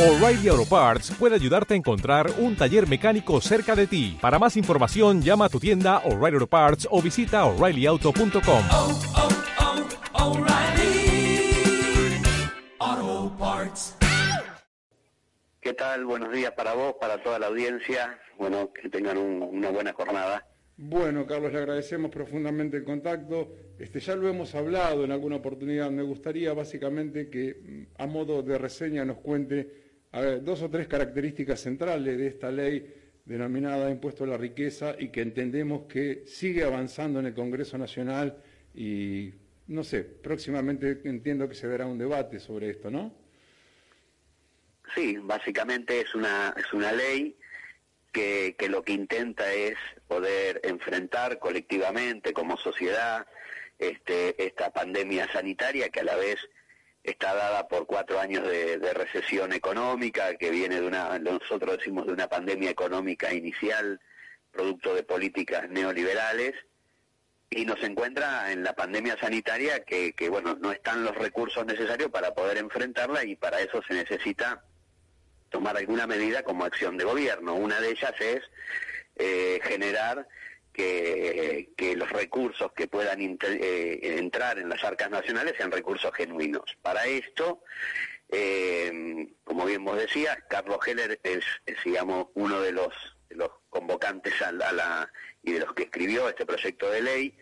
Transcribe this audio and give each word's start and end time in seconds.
O'Reilly 0.00 0.48
Auto 0.48 0.64
Parts 0.64 1.10
puede 1.18 1.34
ayudarte 1.34 1.74
a 1.74 1.76
encontrar 1.76 2.30
un 2.38 2.56
taller 2.56 2.88
mecánico 2.88 3.38
cerca 3.42 3.76
de 3.76 3.86
ti. 3.86 4.16
Para 4.18 4.38
más 4.38 4.56
información, 4.56 5.20
llama 5.20 5.44
a 5.44 5.48
tu 5.50 5.60
tienda 5.60 5.98
O'Reilly 6.06 6.36
Auto 6.36 6.46
Parts 6.46 6.88
o 6.90 7.02
visita 7.02 7.44
oreillyauto.com. 7.44 8.62
oh, 8.70 9.00
oh, 12.82 13.36
Parts. 13.38 13.96
¿Qué 15.60 15.74
tal? 15.74 16.06
Buenos 16.06 16.32
días 16.32 16.52
para 16.52 16.72
vos, 16.72 16.94
para 16.98 17.22
toda 17.22 17.38
la 17.38 17.48
audiencia. 17.48 18.18
Bueno, 18.38 18.72
que 18.72 18.88
tengan 18.88 19.18
un- 19.18 19.42
una 19.42 19.68
buena 19.70 19.92
jornada. 19.92 20.46
Bueno, 20.78 21.26
Carlos, 21.26 21.52
le 21.52 21.58
agradecemos 21.58 22.10
profundamente 22.10 22.78
el 22.78 22.84
contacto. 22.84 23.52
Este, 23.78 24.00
ya 24.00 24.16
lo 24.16 24.28
hemos 24.30 24.54
hablado 24.54 25.04
en 25.04 25.12
alguna 25.12 25.36
oportunidad. 25.36 25.90
Me 25.90 26.02
gustaría 26.02 26.54
básicamente 26.54 27.28
que, 27.28 27.60
mm, 27.62 28.02
a 28.02 28.06
modo 28.06 28.42
de 28.42 28.56
reseña, 28.56 29.04
nos 29.04 29.18
cuente 29.18 29.89
dos 30.42 30.62
o 30.62 30.70
tres 30.70 30.88
características 30.88 31.60
centrales 31.60 32.18
de 32.18 32.26
esta 32.26 32.50
ley 32.50 32.94
denominada 33.24 33.90
Impuesto 33.90 34.24
a 34.24 34.26
la 34.26 34.36
Riqueza 34.36 34.96
y 34.98 35.10
que 35.10 35.22
entendemos 35.22 35.82
que 35.86 36.24
sigue 36.26 36.64
avanzando 36.64 37.20
en 37.20 37.26
el 37.26 37.34
Congreso 37.34 37.78
Nacional 37.78 38.42
y, 38.74 39.32
no 39.68 39.84
sé, 39.84 40.02
próximamente 40.02 41.00
entiendo 41.04 41.48
que 41.48 41.54
se 41.54 41.68
dará 41.68 41.86
un 41.86 41.98
debate 41.98 42.40
sobre 42.40 42.70
esto, 42.70 42.90
¿no? 42.90 43.14
Sí, 44.94 45.16
básicamente 45.22 46.00
es 46.00 46.14
una, 46.16 46.52
es 46.56 46.72
una 46.72 46.90
ley 46.90 47.36
que, 48.12 48.56
que 48.58 48.68
lo 48.68 48.82
que 48.82 48.92
intenta 48.92 49.52
es 49.52 49.76
poder 50.08 50.60
enfrentar 50.64 51.38
colectivamente 51.38 52.32
como 52.32 52.56
sociedad 52.56 53.26
este, 53.78 54.44
esta 54.44 54.72
pandemia 54.72 55.30
sanitaria 55.32 55.88
que 55.88 56.00
a 56.00 56.04
la 56.04 56.16
vez 56.16 56.38
está 57.02 57.34
dada 57.34 57.66
por 57.68 57.86
cuatro 57.86 58.20
años 58.20 58.46
de, 58.46 58.78
recesión 58.94 59.52
económica, 59.52 60.34
que 60.36 60.50
viene 60.50 60.80
de 60.80 60.86
una, 60.86 61.18
nosotros 61.18 61.78
decimos 61.78 62.06
de 62.06 62.12
una 62.12 62.28
pandemia 62.28 62.70
económica 62.70 63.32
inicial, 63.32 64.00
producto 64.50 64.94
de 64.94 65.02
políticas 65.02 65.68
neoliberales, 65.70 66.54
y 67.48 67.64
nos 67.64 67.82
encuentra 67.82 68.52
en 68.52 68.62
la 68.62 68.74
pandemia 68.74 69.18
sanitaria 69.18 69.82
que, 69.84 70.12
que, 70.12 70.28
bueno, 70.28 70.56
no 70.60 70.70
están 70.70 71.02
los 71.02 71.16
recursos 71.16 71.66
necesarios 71.66 72.10
para 72.10 72.32
poder 72.32 72.58
enfrentarla 72.58 73.24
y 73.24 73.34
para 73.34 73.60
eso 73.60 73.82
se 73.88 73.94
necesita 73.94 74.62
tomar 75.48 75.76
alguna 75.76 76.06
medida 76.06 76.44
como 76.44 76.64
acción 76.64 76.96
de 76.96 77.04
gobierno. 77.04 77.54
Una 77.54 77.80
de 77.80 77.90
ellas 77.90 78.14
es 78.20 78.40
eh, 79.16 79.60
generar 79.64 80.26
que, 80.72 81.68
los 81.96 82.10
recursos 82.10 82.72
que 82.72 82.86
puedan 82.88 83.20
eh, 83.20 83.98
entrar 84.18 84.58
en 84.58 84.68
las 84.68 84.82
arcas 84.84 85.10
nacionales 85.10 85.54
sean 85.56 85.70
recursos 85.70 86.12
genuinos. 86.14 86.62
Para 86.82 87.04
esto, 87.06 87.62
eh, 88.28 89.28
como 89.44 89.66
bien 89.66 89.84
vos 89.84 89.98
decías, 89.98 90.38
Carlos 90.48 90.78
Heller 90.86 91.20
es, 91.22 91.44
es, 91.66 91.76
digamos, 91.84 92.28
uno 92.34 92.60
de 92.60 92.72
los, 92.72 92.92
convocantes 93.68 94.40
a 94.42 94.50
la- 94.52 95.12
y 95.42 95.52
de 95.52 95.60
los 95.60 95.72
que 95.74 95.84
escribió 95.84 96.28
este 96.28 96.44
proyecto 96.46 96.90
de 96.90 97.02
ley, 97.02 97.36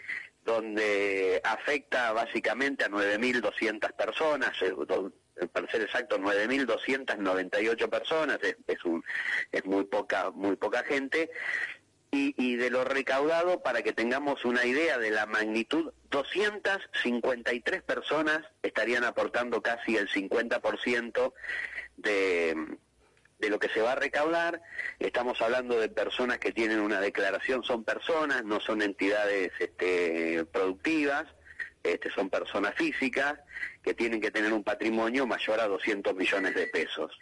donde 0.44 1.40
afecta 1.44 2.12
básicamente 2.12 2.84
a 2.84 2.88
9.200 2.88 3.92
personas, 3.92 4.50
eh, 4.62 4.70
do- 4.86 5.12
para 5.52 5.70
ser 5.70 5.82
exacto, 5.82 6.18
9.298 6.18 7.88
personas, 7.88 8.38
es, 8.42 8.56
es, 8.66 8.84
un, 8.84 9.04
es 9.52 9.64
muy 9.64 9.84
poca, 9.84 10.30
muy 10.30 10.56
poca 10.56 10.82
gente, 10.84 11.30
y, 12.10 12.34
y 12.36 12.56
de 12.56 12.70
lo 12.70 12.84
recaudado, 12.84 13.62
para 13.62 13.82
que 13.82 13.92
tengamos 13.92 14.44
una 14.44 14.64
idea 14.64 14.98
de 14.98 15.10
la 15.10 15.26
magnitud, 15.26 15.92
253 16.10 17.82
personas 17.82 18.40
estarían 18.62 19.04
aportando 19.04 19.62
casi 19.62 19.96
el 19.96 20.08
50% 20.08 21.32
de, 21.96 22.78
de 23.38 23.50
lo 23.50 23.58
que 23.58 23.68
se 23.68 23.80
va 23.80 23.92
a 23.92 23.96
recaudar. 23.96 24.60
Estamos 24.98 25.40
hablando 25.40 25.78
de 25.78 25.88
personas 25.88 26.38
que 26.38 26.52
tienen 26.52 26.80
una 26.80 27.00
declaración, 27.00 27.62
son 27.62 27.84
personas, 27.84 28.44
no 28.44 28.60
son 28.60 28.82
entidades 28.82 29.52
este, 29.58 30.44
productivas, 30.46 31.26
este, 31.82 32.10
son 32.10 32.30
personas 32.30 32.74
físicas 32.74 33.38
que 33.82 33.94
tienen 33.94 34.20
que 34.20 34.30
tener 34.30 34.52
un 34.52 34.64
patrimonio 34.64 35.26
mayor 35.26 35.60
a 35.60 35.68
200 35.68 36.14
millones 36.14 36.54
de 36.54 36.66
pesos. 36.66 37.16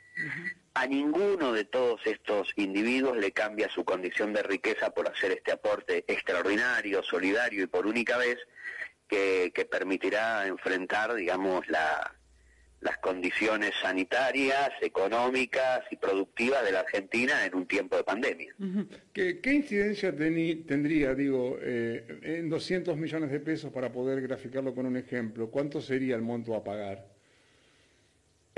A 0.79 0.87
ninguno 0.87 1.53
de 1.53 1.65
todos 1.65 2.01
estos 2.07 2.53
individuos 2.57 3.17
le 3.17 3.33
cambia 3.33 3.69
su 3.71 3.83
condición 3.85 4.33
de 4.35 4.43
riqueza 4.43 4.91
por 4.91 5.09
hacer 5.09 5.33
este 5.33 5.53
aporte 5.53 6.05
extraordinario, 6.07 7.03
solidario 7.03 7.63
y 7.65 7.67
por 7.67 7.87
única 7.87 8.19
vez 8.19 8.37
que, 9.09 9.53
que 9.55 9.65
permitirá 9.65 10.47
enfrentar, 10.47 11.15
digamos, 11.15 11.67
la, 11.69 12.15
las 12.81 12.99
condiciones 12.99 13.73
sanitarias, 13.81 14.71
económicas 14.83 15.81
y 15.91 15.97
productivas 15.97 16.63
de 16.65 16.73
la 16.73 16.81
Argentina 16.81 17.47
en 17.47 17.55
un 17.55 17.67
tiempo 17.67 17.97
de 17.97 18.05
pandemia. 18.05 18.55
¿Qué, 19.15 19.41
qué 19.41 19.55
incidencia 19.55 20.13
teni- 20.15 20.67
tendría, 20.67 21.15
digo, 21.15 21.57
eh, 21.63 22.05
en 22.23 22.51
200 22.51 22.99
millones 22.99 23.31
de 23.31 23.41
pesos 23.41 23.73
para 23.73 23.91
poder 23.91 24.21
graficarlo 24.21 24.75
con 24.75 24.85
un 24.85 24.99
ejemplo? 24.99 25.51
¿Cuánto 25.51 25.81
sería 25.81 26.17
el 26.17 26.23
monto 26.23 26.55
a 26.55 26.63
pagar? 26.63 27.16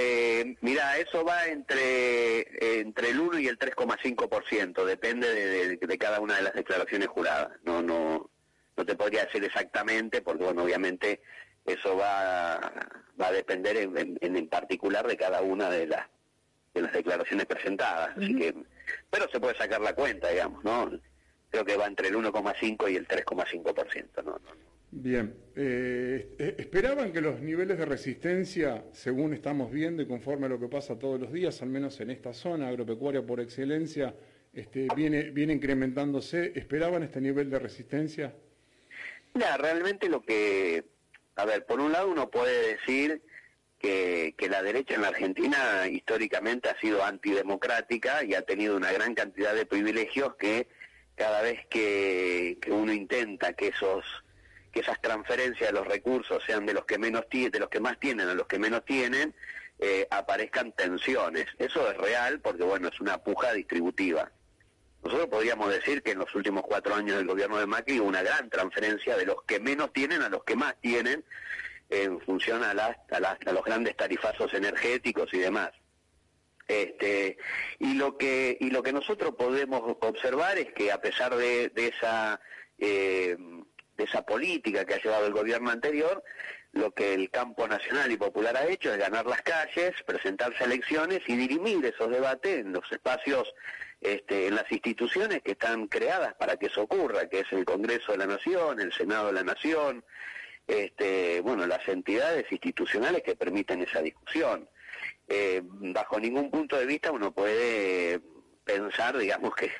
Eh, 0.00 0.56
mira, 0.60 0.96
eso 0.98 1.24
va 1.24 1.46
entre, 1.46 2.78
entre 2.80 3.10
el 3.10 3.18
1 3.20 3.38
y 3.40 3.48
el 3.48 3.58
3,5%, 3.58 4.84
depende 4.84 5.28
de, 5.34 5.76
de- 5.76 5.86
de 5.86 5.98
cada 5.98 6.20
una 6.20 6.36
de 6.36 6.42
las 6.42 6.54
declaraciones 6.54 7.08
juradas. 7.08 7.50
No, 7.64 7.82
no, 7.82 8.30
no 8.76 8.86
te 8.86 8.94
podría 8.94 9.24
decir 9.24 9.42
exactamente, 9.44 10.22
porque 10.22 10.44
bueno, 10.44 10.62
obviamente 10.62 11.20
eso 11.66 11.96
va, 11.96 12.72
va 13.20 13.26
a 13.26 13.32
depender 13.32 13.76
en, 13.76 13.96
en- 13.98 14.36
en 14.36 14.48
particular 14.48 15.04
de 15.06 15.16
cada 15.16 15.42
una 15.42 15.68
de 15.68 15.88
las, 15.88 16.06
de 16.74 16.82
las 16.82 16.92
declaraciones 16.92 17.46
presentadas. 17.46 18.16
Así 18.16 18.36
que, 18.36 18.54
pero 19.10 19.28
se 19.30 19.40
puede 19.40 19.56
sacar 19.56 19.80
la 19.80 19.94
cuenta, 19.94 20.28
digamos, 20.28 20.62
¿no? 20.62 20.90
Creo 21.50 21.64
que 21.64 21.76
va 21.76 21.86
entre 21.86 22.06
el 22.08 22.14
1,5 22.14 22.88
y 22.92 22.96
el 22.96 23.08
3,5%, 23.08 24.22
¿no? 24.22 24.22
no, 24.22 24.38
no. 24.38 24.67
Bien, 24.90 25.36
eh, 25.54 26.34
eh, 26.38 26.54
¿esperaban 26.56 27.12
que 27.12 27.20
los 27.20 27.42
niveles 27.42 27.76
de 27.76 27.84
resistencia, 27.84 28.84
según 28.92 29.34
estamos 29.34 29.70
viendo 29.70 30.02
y 30.02 30.06
conforme 30.06 30.46
a 30.46 30.48
lo 30.48 30.58
que 30.58 30.68
pasa 30.68 30.98
todos 30.98 31.20
los 31.20 31.30
días, 31.30 31.60
al 31.60 31.68
menos 31.68 32.00
en 32.00 32.10
esta 32.10 32.32
zona 32.32 32.68
agropecuaria 32.68 33.24
por 33.24 33.38
excelencia, 33.38 34.14
este, 34.54 34.88
viene, 34.96 35.24
viene 35.24 35.52
incrementándose? 35.52 36.52
¿Esperaban 36.54 37.02
este 37.02 37.20
nivel 37.20 37.50
de 37.50 37.58
resistencia? 37.58 38.34
Mira, 39.34 39.58
realmente 39.58 40.08
lo 40.08 40.22
que, 40.22 40.84
a 41.36 41.44
ver, 41.44 41.66
por 41.66 41.80
un 41.80 41.92
lado 41.92 42.08
uno 42.08 42.30
puede 42.30 42.76
decir 42.76 43.20
que, 43.78 44.34
que 44.38 44.48
la 44.48 44.62
derecha 44.62 44.94
en 44.94 45.02
la 45.02 45.08
Argentina 45.08 45.86
históricamente 45.86 46.70
ha 46.70 46.80
sido 46.80 47.04
antidemocrática 47.04 48.24
y 48.24 48.32
ha 48.32 48.42
tenido 48.42 48.74
una 48.74 48.90
gran 48.90 49.14
cantidad 49.14 49.54
de 49.54 49.66
privilegios 49.66 50.34
que 50.36 50.66
cada 51.14 51.42
vez 51.42 51.66
que, 51.68 52.56
que 52.62 52.72
uno 52.72 52.92
intenta 52.94 53.52
que 53.52 53.68
esos 53.68 54.02
que 54.78 54.84
esas 54.84 55.00
transferencias 55.00 55.70
de 55.70 55.72
los 55.72 55.88
recursos 55.88 56.40
sean 56.46 56.64
de 56.64 56.72
los 56.72 56.84
que 56.84 56.98
menos 56.98 57.24
de 57.30 57.58
los 57.58 57.68
que 57.68 57.80
más 57.80 57.98
tienen 57.98 58.28
a 58.28 58.34
los 58.34 58.46
que 58.46 58.60
menos 58.60 58.84
tienen, 58.84 59.34
eh, 59.80 60.06
aparezcan 60.08 60.72
tensiones. 60.72 61.46
Eso 61.58 61.90
es 61.90 61.96
real 61.96 62.40
porque 62.40 62.62
bueno 62.62 62.88
es 62.88 63.00
una 63.00 63.18
puja 63.18 63.52
distributiva. 63.52 64.30
Nosotros 65.02 65.28
podríamos 65.28 65.70
decir 65.70 66.02
que 66.02 66.12
en 66.12 66.18
los 66.18 66.32
últimos 66.34 66.62
cuatro 66.62 66.94
años 66.94 67.16
del 67.16 67.26
gobierno 67.26 67.58
de 67.58 67.66
Macri 67.66 67.98
hubo 67.98 68.08
una 68.08 68.22
gran 68.22 68.48
transferencia 68.50 69.16
de 69.16 69.26
los 69.26 69.42
que 69.44 69.58
menos 69.58 69.92
tienen 69.92 70.22
a 70.22 70.28
los 70.28 70.44
que 70.44 70.54
más 70.54 70.74
tienen 70.80 71.24
en 71.90 72.20
función 72.20 72.62
a, 72.62 72.74
las, 72.74 72.96
los 73.52 73.64
grandes 73.64 73.96
tarifazos 73.96 74.54
energéticos 74.54 75.32
y 75.34 75.38
demás. 75.38 75.70
Este, 76.68 77.38
y 77.78 77.94
lo 77.94 78.18
que 78.18 78.58
y 78.60 78.70
lo 78.70 78.82
que 78.82 78.92
nosotros 78.92 79.34
podemos 79.36 79.96
observar 80.00 80.58
es 80.58 80.72
que 80.74 80.92
a 80.92 81.00
pesar 81.00 81.34
de, 81.34 81.70
de 81.70 81.88
esa 81.88 82.40
eh, 82.78 83.36
de 83.98 84.04
esa 84.04 84.22
política 84.22 84.84
que 84.86 84.94
ha 84.94 85.02
llevado 85.02 85.26
el 85.26 85.32
gobierno 85.32 85.70
anterior, 85.70 86.22
lo 86.72 86.92
que 86.92 87.14
el 87.14 87.30
campo 87.30 87.66
nacional 87.66 88.10
y 88.10 88.16
popular 88.16 88.56
ha 88.56 88.66
hecho 88.66 88.92
es 88.92 88.98
ganar 88.98 89.26
las 89.26 89.42
calles, 89.42 89.92
presentarse 90.06 90.62
a 90.62 90.66
elecciones 90.66 91.20
y 91.26 91.36
dirimir 91.36 91.84
esos 91.84 92.08
debates 92.08 92.60
en 92.60 92.72
los 92.72 92.90
espacios, 92.92 93.52
este, 94.00 94.46
en 94.46 94.54
las 94.54 94.70
instituciones 94.70 95.42
que 95.42 95.52
están 95.52 95.88
creadas 95.88 96.34
para 96.34 96.56
que 96.56 96.66
eso 96.66 96.82
ocurra, 96.82 97.28
que 97.28 97.40
es 97.40 97.52
el 97.52 97.64
Congreso 97.64 98.12
de 98.12 98.18
la 98.18 98.26
Nación, 98.26 98.80
el 98.80 98.92
Senado 98.92 99.26
de 99.26 99.32
la 99.32 99.42
Nación, 99.42 100.04
este, 100.68 101.40
bueno, 101.40 101.66
las 101.66 101.86
entidades 101.88 102.46
institucionales 102.52 103.22
que 103.22 103.34
permiten 103.34 103.82
esa 103.82 104.00
discusión. 104.00 104.68
Eh, 105.26 105.62
bajo 105.64 106.20
ningún 106.20 106.50
punto 106.50 106.76
de 106.76 106.86
vista 106.86 107.10
uno 107.10 107.32
puede 107.32 108.20
pensar, 108.64 109.18
digamos, 109.18 109.54
que 109.56 109.70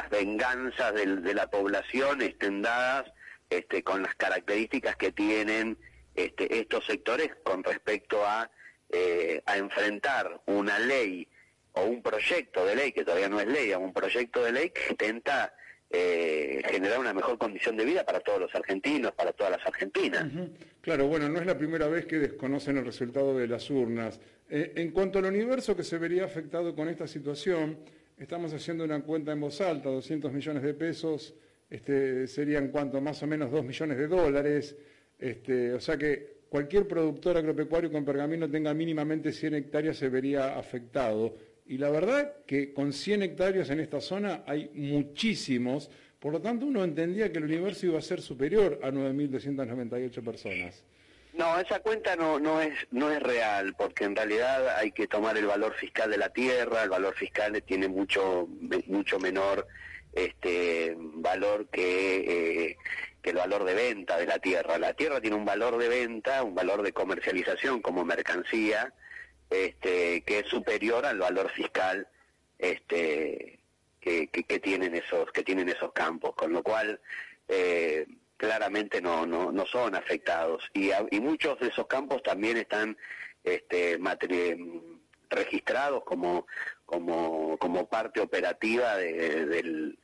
las 0.00 0.10
venganzas 0.10 0.94
del- 0.94 1.22
de, 1.22 1.34
la 1.34 1.50
población 1.50 2.22
estén 2.22 2.62
dadas 2.62 3.12
este, 3.50 3.82
con 3.82 4.02
las 4.02 4.14
características 4.14 4.96
que 4.96 5.12
tienen 5.12 5.76
este, 6.14 6.58
estos 6.58 6.84
sectores 6.86 7.30
con 7.42 7.62
respecto 7.64 8.24
a, 8.24 8.50
eh, 8.90 9.42
a 9.46 9.56
enfrentar 9.58 10.40
una 10.46 10.78
ley 10.78 11.28
o 11.72 11.82
un 11.84 12.02
proyecto 12.02 12.64
de 12.64 12.74
ley, 12.76 12.92
que 12.92 13.04
todavía 13.04 13.28
no 13.28 13.40
es 13.40 13.46
ley, 13.46 13.72
a 13.72 13.78
un 13.78 13.92
proyecto 13.92 14.42
de 14.42 14.52
ley 14.52 14.70
que 14.70 14.82
intenta 14.90 15.54
eh, 15.92 16.62
generar 16.70 16.98
una 17.00 17.12
mejor 17.12 17.36
condición 17.38 17.76
de 17.76 17.84
vida 17.84 18.04
para 18.04 18.20
todos 18.20 18.40
los 18.40 18.54
argentinos, 18.54 19.12
para 19.12 19.32
todas 19.32 19.52
las 19.56 19.66
argentinas. 19.66 20.24
Claro, 20.80 21.06
bueno, 21.08 21.28
no 21.28 21.40
es 21.40 21.46
la 21.46 21.58
primera 21.58 21.86
vez 21.88 22.06
que 22.06 22.18
desconocen 22.18 22.78
el 22.78 22.84
resultado 22.84 23.36
de 23.36 23.46
las 23.48 23.68
urnas. 23.70 24.20
Eh, 24.48 24.72
en 24.76 24.90
cuanto 24.92 25.18
al 25.18 25.26
universo 25.26 25.76
que 25.76 25.84
se 25.84 25.98
vería 25.98 26.24
afectado 26.24 26.74
con 26.74 26.88
esta 26.88 27.06
situación, 27.06 27.78
estamos 28.20 28.52
haciendo 28.52 28.84
una 28.84 29.00
cuenta 29.00 29.32
en 29.32 29.40
voz 29.40 29.60
alta, 29.62 29.88
200 29.88 30.30
millones 30.32 30.62
de 30.62 30.74
pesos, 30.74 31.34
este, 31.70 32.26
serían 32.26 32.68
cuánto, 32.68 33.00
más 33.00 33.22
o 33.22 33.26
menos 33.26 33.50
2 33.50 33.64
millones 33.64 33.96
de 33.96 34.06
dólares, 34.08 34.76
este, 35.18 35.72
o 35.72 35.80
sea 35.80 35.96
que 35.96 36.40
cualquier 36.48 36.86
productor 36.86 37.38
agropecuario 37.38 37.90
con 37.90 38.04
pergamino 38.04 38.50
tenga 38.50 38.74
mínimamente 38.74 39.32
100 39.32 39.54
hectáreas 39.54 39.96
se 39.96 40.08
vería 40.10 40.58
afectado. 40.58 41.34
Y 41.66 41.78
la 41.78 41.88
verdad 41.88 42.44
que 42.46 42.74
con 42.74 42.92
100 42.92 43.22
hectáreas 43.22 43.70
en 43.70 43.80
esta 43.80 44.00
zona 44.00 44.42
hay 44.46 44.70
muchísimos, 44.74 45.90
por 46.18 46.32
lo 46.32 46.40
tanto 46.40 46.66
uno 46.66 46.84
entendía 46.84 47.32
que 47.32 47.38
el 47.38 47.44
universo 47.44 47.86
iba 47.86 47.98
a 47.98 48.02
ser 48.02 48.20
superior 48.20 48.80
a 48.82 48.90
9.298 48.90 50.22
personas. 50.22 50.84
No, 51.32 51.58
esa 51.58 51.80
cuenta 51.80 52.16
no, 52.16 52.38
no, 52.38 52.60
es, 52.60 52.74
no 52.90 53.10
es 53.10 53.22
real, 53.22 53.74
porque 53.78 54.04
en 54.04 54.16
realidad 54.16 54.76
hay 54.76 54.92
que 54.92 55.06
tomar 55.06 55.36
el 55.38 55.46
valor 55.46 55.74
fiscal 55.74 56.10
de 56.10 56.18
la 56.18 56.30
tierra, 56.30 56.82
el 56.82 56.90
valor 56.90 57.14
fiscal 57.14 57.62
tiene 57.62 57.88
mucho, 57.88 58.48
mucho 58.86 59.18
menor 59.18 59.66
este 60.12 60.94
valor 60.98 61.68
que, 61.68 62.16
eh, 62.70 62.76
que 63.22 63.30
el 63.30 63.36
valor 63.36 63.64
de 63.64 63.74
venta 63.74 64.16
de 64.16 64.26
la 64.26 64.38
tierra. 64.38 64.78
La 64.78 64.94
tierra 64.94 65.20
tiene 65.20 65.36
un 65.36 65.44
valor 65.44 65.78
de 65.78 65.88
venta, 65.88 66.42
un 66.42 66.54
valor 66.54 66.82
de 66.82 66.92
comercialización 66.92 67.80
como 67.80 68.04
mercancía, 68.04 68.92
este, 69.48 70.22
que 70.22 70.40
es 70.40 70.46
superior 70.46 71.06
al 71.06 71.18
valor 71.18 71.50
fiscal 71.50 72.08
este, 72.58 73.60
que, 74.00 74.28
que, 74.28 74.44
que 74.44 74.58
tienen 74.60 74.94
esos 74.94 75.30
que 75.32 75.42
tienen 75.42 75.68
esos 75.68 75.92
campos, 75.92 76.34
con 76.34 76.52
lo 76.52 76.62
cual 76.62 77.00
eh, 77.48 78.06
claramente 78.40 79.02
no, 79.02 79.26
no, 79.26 79.52
no 79.52 79.66
son 79.66 79.94
afectados 79.94 80.64
y, 80.72 80.92
a- 80.92 81.06
y 81.10 81.20
muchos 81.20 81.60
de 81.60 81.68
esos 81.68 81.86
campos 81.86 82.22
también 82.22 82.56
están 82.56 82.96
este, 83.44 83.98
registrados 85.28 86.02
como 86.04 86.46
como 86.86 87.56
como 87.58 87.86
parte 87.88 88.20
operativa 88.20 88.96
de, 88.96 89.44
del 89.46 89.98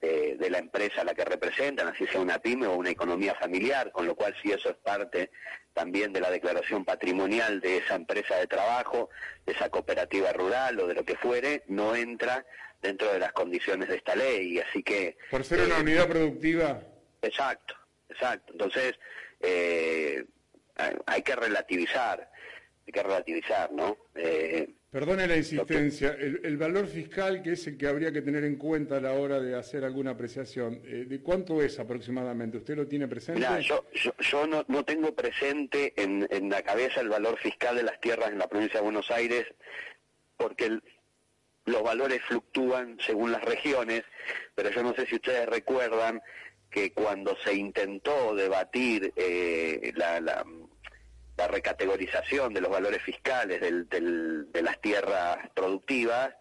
de, 0.00 0.36
de 0.36 0.50
la 0.50 0.58
empresa 0.58 1.00
a 1.02 1.04
la 1.04 1.14
que 1.14 1.24
representan, 1.24 1.88
así 1.88 2.06
sea 2.06 2.20
una 2.20 2.38
pyme 2.38 2.66
o 2.66 2.74
una 2.74 2.90
economía 2.90 3.34
familiar, 3.36 3.92
con 3.92 4.06
lo 4.06 4.14
cual 4.16 4.34
si 4.42 4.50
eso 4.50 4.68
es 4.70 4.76
parte 4.76 5.30
también 5.74 6.12
de 6.12 6.20
la 6.20 6.30
declaración 6.30 6.84
patrimonial 6.84 7.60
de 7.60 7.78
esa 7.78 7.94
empresa 7.96 8.36
de 8.36 8.46
trabajo, 8.48 9.10
de 9.46 9.52
esa 9.52 9.68
cooperativa 9.70 10.32
rural 10.32 10.78
o 10.80 10.86
de 10.88 10.94
lo 10.94 11.04
que 11.04 11.16
fuere, 11.16 11.62
no 11.68 11.94
entra 11.94 12.44
dentro 12.80 13.12
de 13.12 13.20
las 13.20 13.32
condiciones 13.32 13.88
de 13.88 13.96
esta 13.96 14.16
ley. 14.16 14.58
Así 14.58 14.82
que... 14.82 15.16
Por 15.30 15.44
ser 15.44 15.60
una 15.62 15.78
eh, 15.78 15.82
unidad 15.82 16.08
productiva, 16.08 16.80
Exacto, 17.22 17.74
exacto. 18.08 18.52
Entonces, 18.52 18.94
eh, 19.40 20.24
hay- 21.06 21.22
que 21.22 21.36
relativizar, 21.36 22.30
hay 22.86 22.92
que 22.92 23.02
relativizar, 23.02 23.70
¿no? 23.72 23.96
Eh, 24.14 24.68
perdone 24.90 25.26
la 25.26 25.36
insistencia, 25.36 26.16
el, 26.18 26.40
el 26.44 26.56
valor 26.56 26.86
fiscal 26.86 27.42
que 27.42 27.52
es 27.52 27.66
el 27.66 27.78
que 27.78 27.86
habría 27.86 28.12
que 28.12 28.22
tener 28.22 28.44
en 28.44 28.56
cuenta 28.56 28.96
a 28.96 29.00
la 29.00 29.12
hora 29.12 29.40
de 29.40 29.54
hacer 29.56 29.84
alguna 29.84 30.10
apreciación, 30.12 30.80
eh, 30.84 31.04
¿de 31.08 31.20
cuánto 31.22 31.62
es 31.62 31.78
aproximadamente? 31.78 32.58
¿Usted 32.58 32.76
lo 32.76 32.86
tiene 32.88 33.06
presente? 33.08 33.40
Mirá, 33.40 33.60
yo, 33.60 33.86
yo, 33.94 34.12
yo 34.18 34.46
no, 34.46 34.64
no 34.68 34.84
tengo 34.84 35.14
presente 35.14 35.92
en, 35.96 36.26
en 36.30 36.50
la 36.50 36.62
cabeza 36.62 37.00
el 37.00 37.08
valor 37.08 37.38
fiscal 37.38 37.76
de 37.76 37.84
las 37.84 38.00
tierras 38.00 38.30
en 38.30 38.38
la 38.38 38.48
provincia 38.48 38.80
de 38.80 38.84
Buenos 38.84 39.10
Aires, 39.10 39.46
porque 40.36 40.66
el- 40.66 40.82
los 41.64 41.82
valores 41.84 42.20
fluctúan 42.26 42.98
según 43.06 43.30
las 43.30 43.44
regiones, 43.44 44.02
pero 44.56 44.70
yo 44.70 44.82
no 44.82 44.94
sé 44.94 45.06
si 45.06 45.14
ustedes 45.14 45.46
recuerdan 45.48 46.20
que 46.72 46.92
cuando 46.92 47.36
se 47.44 47.54
intentó 47.54 48.34
debatir 48.34 49.12
eh, 49.14 49.92
la, 49.94 50.44
recategorización 51.48 52.54
de 52.54 52.60
los 52.60 52.70
valores 52.70 53.02
fiscales 53.02 53.60
de 53.60 54.62
las 54.62 54.80
tierras 54.80 55.38
productivas, 55.54 56.32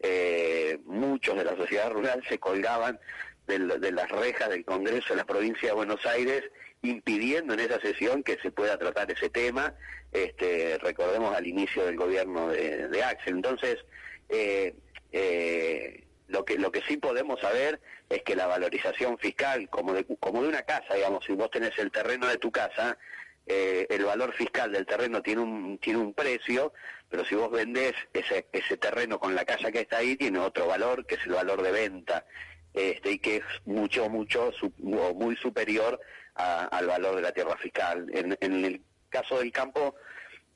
eh, 0.00 0.78
muchos 0.86 1.36
de 1.36 1.44
la 1.44 1.54
sociedad 1.56 1.90
rural 1.90 2.24
se 2.26 2.38
colgaban 2.38 2.98
de, 3.46 3.58
las 3.58 4.08
rejas 4.08 4.48
del 4.48 4.64
Congreso 4.64 5.10
de 5.10 5.16
la 5.16 5.26
provincia 5.26 5.68
de 5.68 5.74
Buenos 5.74 6.04
Aires, 6.06 6.42
impidiendo 6.80 7.52
en 7.52 7.60
esa 7.60 7.78
sesión 7.80 8.22
que 8.22 8.38
se 8.38 8.50
pueda 8.50 8.78
tratar 8.78 9.10
ese 9.10 9.28
tema, 9.28 9.74
este, 10.10 10.78
recordemos 10.78 11.36
al 11.36 11.46
inicio 11.46 11.84
del 11.84 11.96
gobierno 11.96 12.48
de, 12.48 13.02
Axel. 13.04 13.36
Entonces, 13.36 13.76
eh, 14.30 14.74
lo 16.28 16.44
que 16.44 16.58
lo 16.58 16.70
que 16.72 16.82
sí 16.82 16.96
podemos 16.96 17.40
saber 17.40 17.80
es 18.08 18.22
que 18.22 18.34
la 18.36 18.46
valorización 18.46 19.18
fiscal, 19.18 19.68
como 19.70 19.92
de, 19.94 20.04
como 20.20 20.42
de 20.42 20.48
una 20.48 20.62
casa, 20.62 20.94
digamos, 20.94 21.24
si 21.24 21.32
vos 21.34 21.50
tenés 21.50 21.78
el 21.78 21.90
terreno 21.90 22.26
de 22.26 22.38
tu 22.38 22.50
casa, 22.50 22.98
eh, 23.46 23.86
el 23.90 24.04
valor 24.04 24.32
fiscal 24.32 24.72
del 24.72 24.86
terreno 24.86 25.22
tiene 25.22 25.40
un 25.42 25.78
tiene 25.78 26.00
un 26.00 26.12
precio, 26.14 26.72
pero 27.08 27.24
si 27.24 27.34
vos 27.36 27.50
vendés 27.50 27.94
ese 28.12 28.46
ese 28.52 28.76
terreno 28.76 29.20
con 29.20 29.34
la 29.36 29.44
casa 29.44 29.70
que 29.70 29.80
está 29.80 29.98
ahí 29.98 30.16
tiene 30.16 30.38
otro 30.40 30.66
valor 30.66 31.06
que 31.06 31.14
es 31.14 31.24
el 31.26 31.32
valor 31.34 31.62
de 31.62 31.70
venta, 31.70 32.26
este 32.74 33.12
y 33.12 33.18
que 33.20 33.36
es 33.36 33.44
mucho 33.64 34.08
mucho 34.08 34.50
su- 34.52 34.72
o 34.84 35.14
muy 35.14 35.36
superior 35.36 36.00
a- 36.34 36.64
al 36.66 36.86
valor 36.88 37.14
de 37.16 37.22
la 37.22 37.32
tierra 37.32 37.56
fiscal. 37.56 38.06
En, 38.12 38.36
en 38.40 38.64
el 38.64 38.82
caso 39.10 39.38
del 39.38 39.52
campo 39.52 39.94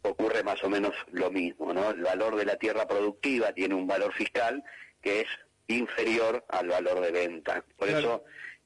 ocurre 0.03 0.43
más 0.43 0.63
o 0.65 0.69
menos 0.69 0.95
lo 1.13 1.31
mismo, 1.31 1.73
¿no? 1.73 1.91
El 1.91 2.03
valor 2.03 2.35
de 2.37 2.45
la 2.47 2.57
tierra 2.57 2.89
productiva 2.89 3.53
tiene 3.53 3.75
un 3.77 3.87
valor 3.87 4.13
fiscal 4.15 4.65
que 5.03 5.21
es 5.21 5.29
inferior 5.71 6.45
al 6.49 6.69
valor 6.69 7.01
de 7.01 7.11
venta. 7.13 7.65
Por 7.77 7.89
Claro. 7.89 7.99
eso, 8.01 8.25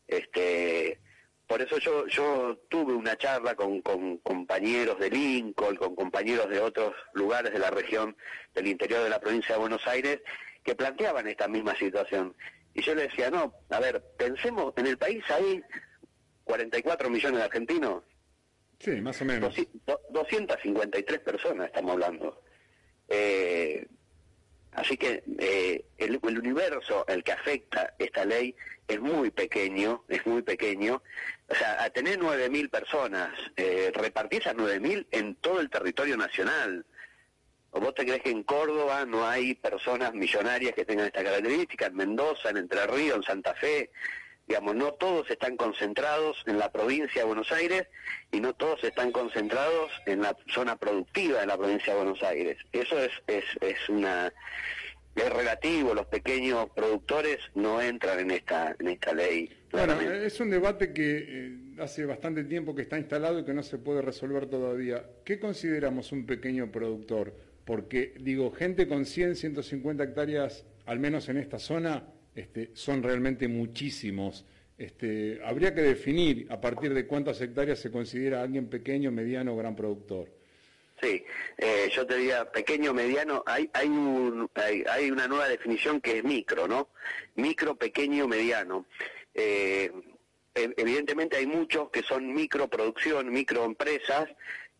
este, 0.09 1.01
por 1.47 1.61
eso 1.62 1.79
yo 1.79 2.06
yo 2.06 2.59
tuve 2.69 2.93
una 2.95 3.17
charla 3.17 3.55
con, 3.55 3.81
con 3.83 4.19
compañeros 4.19 4.99
de 4.99 5.11
Lincoln, 5.11 5.77
con 5.77 5.95
compañeros 5.95 6.49
de 6.49 6.61
otros 6.61 6.95
lugares 7.12 7.53
de 7.53 7.59
la 7.59 7.71
región 7.71 8.17
del 8.55 8.67
interior 8.69 9.03
de 9.03 9.11
la 9.11 9.21
provincia 9.21 9.55
de 9.55 9.61
Buenos 9.61 9.87
Aires 9.87 10.21
que 10.62 10.75
planteaban 10.75 11.27
esta 11.29 11.47
misma 11.49 11.75
situación. 11.77 12.35
Y 12.73 12.81
yo 12.83 12.95
les 12.95 13.09
decía, 13.09 13.31
no, 13.31 13.55
a 13.71 13.79
ver, 13.81 14.03
pensemos, 14.17 14.73
en 14.77 14.87
el 14.87 14.99
país 14.99 15.23
hay 15.31 15.62
44 16.45 17.09
millones 17.11 17.39
de 17.39 17.45
argentinos, 17.45 18.03
Sí, 18.81 19.01
más 19.01 19.21
o 19.23 19.25
menos. 19.25 19.55
Doci- 19.56 19.69
do- 19.87 20.01
253 20.11 21.21
personas 21.21 21.67
estamos 21.69 21.93
hablando. 21.93 22.43
Eh, 23.09 23.87
así 24.75 24.97
que 24.97 25.23
eh, 25.38 25.85
el, 25.99 26.21
el 26.23 26.38
universo 26.38 27.05
al 27.09 27.23
que 27.23 27.32
afecta 27.32 27.94
esta 27.99 28.25
ley 28.25 28.55
es 28.87 29.00
muy 29.00 29.31
pequeño, 29.31 30.05
es 30.09 30.26
muy 30.26 30.43
pequeño. 30.43 31.03
O 31.49 31.55
sea, 31.55 31.82
a 31.82 31.91
tener 31.91 32.19
9.000 32.19 32.71
personas, 32.71 33.31
eh, 33.56 33.91
repartir 33.94 34.41
esas 34.41 34.55
9.000 34.55 35.06
en 35.11 35.35
todo 35.37 35.61
el 35.61 35.71
territorio 35.71 36.17
nacional. 36.17 36.85
¿O 37.71 37.81
vos 37.81 37.94
te 37.94 38.05
crees 38.05 38.23
que 38.23 38.31
en 38.31 38.44
Córdoba 38.44 39.05
no 39.05 39.26
hay 39.26 39.55
personas 39.55 40.15
millonarias 40.15 40.75
que 40.75 40.84
tengan 40.84 41.06
esta 41.06 41.25
característica? 41.25 41.87
En 41.87 41.96
Mendoza, 41.96 42.51
en 42.51 42.58
Entre 42.58 42.87
Ríos, 42.87 43.17
en 43.17 43.22
Santa 43.25 43.55
Fe, 43.55 43.91
digamos, 44.46 44.74
no 44.74 44.93
todos 44.94 45.31
están 45.31 45.56
concentrados 45.56 46.43
en 46.46 46.58
la 46.58 46.70
provincia 46.70 47.22
de 47.22 47.27
Buenos 47.27 47.51
Aires 47.51 47.86
y 48.31 48.41
no 48.41 48.53
todos 48.55 48.82
están 48.84 49.10
concentrados 49.13 49.91
en 50.06 50.22
la 50.22 50.36
zona 50.48 50.77
productiva 50.77 51.41
de 51.41 51.46
la 51.46 51.56
provincia 51.56 51.93
de 51.93 52.01
Buenos 52.01 52.22
Aires. 52.22 52.58
Eso 52.72 52.98
es, 52.98 53.10
es, 53.27 53.44
es 53.60 53.89
una 53.89 54.32
es 55.15 55.32
relativo, 55.32 55.94
los 55.94 56.06
pequeños 56.06 56.69
productores 56.74 57.39
no 57.55 57.81
entran 57.81 58.19
en 58.19 58.32
esta 58.32 58.74
en 58.79 58.89
esta 58.89 59.15
ley. 59.15 59.48
Bueno, 59.70 59.94
claramente. 59.94 60.27
es 60.27 60.41
un 60.41 60.51
debate 60.51 60.93
que 60.93 61.24
eh, 61.29 61.58
hace 61.79 62.05
bastante 62.05 62.44
tiempo 62.44 62.74
que 62.74 62.82
está 62.82 62.98
instalado 62.98 63.39
y 63.39 63.44
que 63.44 63.55
no 63.55 63.63
se 63.63 63.79
puede 63.79 64.03
resolver 64.03 64.46
todavía. 64.46 65.05
¿Qué 65.24 65.39
consideramos 65.39 66.10
un 66.13 66.27
pequeño 66.27 66.70
productor? 66.72 67.34
Porque, 67.65 68.15
digo, 68.20 68.51
gente 68.53 68.86
con 68.89 69.06
100, 69.06 69.36
150 69.36 70.05
hectáreas, 70.05 70.67
al 70.84 70.98
menos 70.98 71.29
en 71.29 71.39
esta 71.39 71.58
zona, 71.58 72.05
este, 72.34 72.70
son 72.74 73.03
realmente 73.03 73.48
muchísimos. 73.48 74.44
Este, 74.76 75.41
habría 75.44 75.72
que 75.74 75.82
definir 75.82 76.46
a 76.50 76.60
partir 76.60 76.93
de 76.94 77.06
cuántas 77.06 77.41
hectáreas 77.41 77.79
se 77.79 77.91
considera 77.93 78.43
alguien 78.43 78.69
pequeño, 78.69 79.12
mediano 79.12 79.55
o 79.55 79.56
gran 79.56 79.76
productor. 79.76 80.29
Sí, 81.00 81.24
eh, 81.58 81.91
yo 81.94 82.06
te 82.06 82.17
diría 82.17 82.50
pequeño, 82.50 82.94
mediano, 82.94 83.43
hay 83.46 83.69
hay, 83.72 83.88
un, 83.88 84.48
hay 84.55 84.84
hay 84.91 85.10
una 85.10 85.26
nueva 85.29 85.48
definición 85.48 86.00
que 86.00 86.19
es 86.19 86.24
micro, 86.24 86.67
¿no? 86.67 86.88
Micro, 87.36 87.74
pequeño, 87.76 88.26
mediano. 88.26 88.86
Eh, 89.34 89.91
ev- 90.55 90.74
evidentemente 90.76 91.36
hay 91.36 91.46
muchos 91.46 91.91
que 91.91 92.03
son 92.03 92.32
microproducción, 92.32 93.31
microempresas 93.31 94.29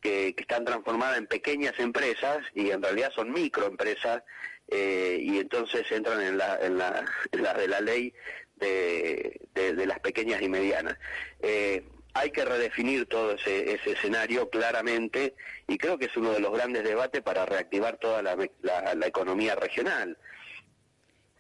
que, 0.01 0.35
que 0.35 0.43
están 0.43 0.65
transformadas 0.65 1.19
en 1.19 1.27
pequeñas 1.27 1.79
empresas 1.79 2.39
y 2.55 2.71
en 2.71 2.83
realidad 2.83 3.11
son 3.15 3.33
microempresas 3.33 4.23
eh, 4.69 5.19
y 5.21 5.39
entonces 5.39 5.91
entran 5.93 6.21
en 6.23 6.39
la, 6.39 6.59
en 6.61 6.79
la, 6.79 7.05
en 7.33 7.43
la 7.43 7.55
de 7.55 7.69
la 7.69 7.81
ley 7.81 8.13
de, 8.57 9.41
de- 9.55 9.75
de 9.75 9.87
las 9.87 10.01
pequeñas 10.01 10.41
y 10.43 10.49
medianas. 10.49 10.97
Eh, 11.41 11.83
hay 12.17 12.31
que 12.31 12.45
redefinir 12.45 13.07
todo 13.07 13.33
ese, 13.33 13.75
ese 13.75 13.91
escenario 13.93 14.49
claramente 14.49 15.35
y 15.67 15.77
creo 15.79 15.99
que 15.99 16.05
es 16.07 16.17
uno 16.17 16.33
de 16.33 16.39
los 16.39 16.53
grandes 16.53 16.85
debates 16.85 17.21
para 17.23 17.45
reactivar 17.45 17.97
toda 17.99 18.23
la, 18.23 18.37
la- 18.63 18.95
la 18.95 19.07
economía 19.07 19.57
regional. 19.57 20.17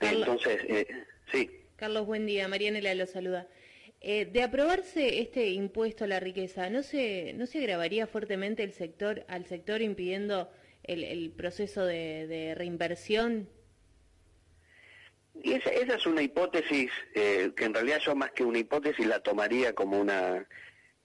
Entonces, 0.00 0.60
eh, 0.68 0.86
sí. 1.32 1.50
Carlos, 1.76 2.06
buen 2.06 2.26
día. 2.26 2.48
Marianela 2.48 2.94
lo 2.94 3.06
saluda. 3.06 3.46
Eh, 4.00 4.26
de 4.26 4.42
aprobarse 4.42 5.20
este 5.20 5.48
impuesto 5.50 6.04
a 6.04 6.06
la 6.08 6.20
riqueza, 6.20 6.68
¿no 6.68 6.82
se, 6.82 7.32
no 7.34 7.46
se 7.46 7.58
agravaría 7.58 8.06
fuertemente 8.06 8.62
el 8.62 8.72
sector, 8.72 9.24
al 9.28 9.46
sector 9.46 9.80
impidiendo 9.80 10.50
el, 10.84 11.30
proceso 11.32 11.84
de, 11.84 12.54
reinversión? 12.56 13.48
Y 15.42 15.52
esa, 15.54 15.70
es 15.70 16.06
una 16.06 16.22
hipótesis 16.22 16.90
eh, 17.14 17.52
que 17.56 17.64
en 17.64 17.74
realidad 17.74 17.98
yo 17.98 18.14
más 18.14 18.30
que 18.30 18.44
una 18.44 18.58
hipótesis 18.58 19.06
la 19.06 19.20
tomaría 19.20 19.74
como 19.74 19.98
una 20.00 20.46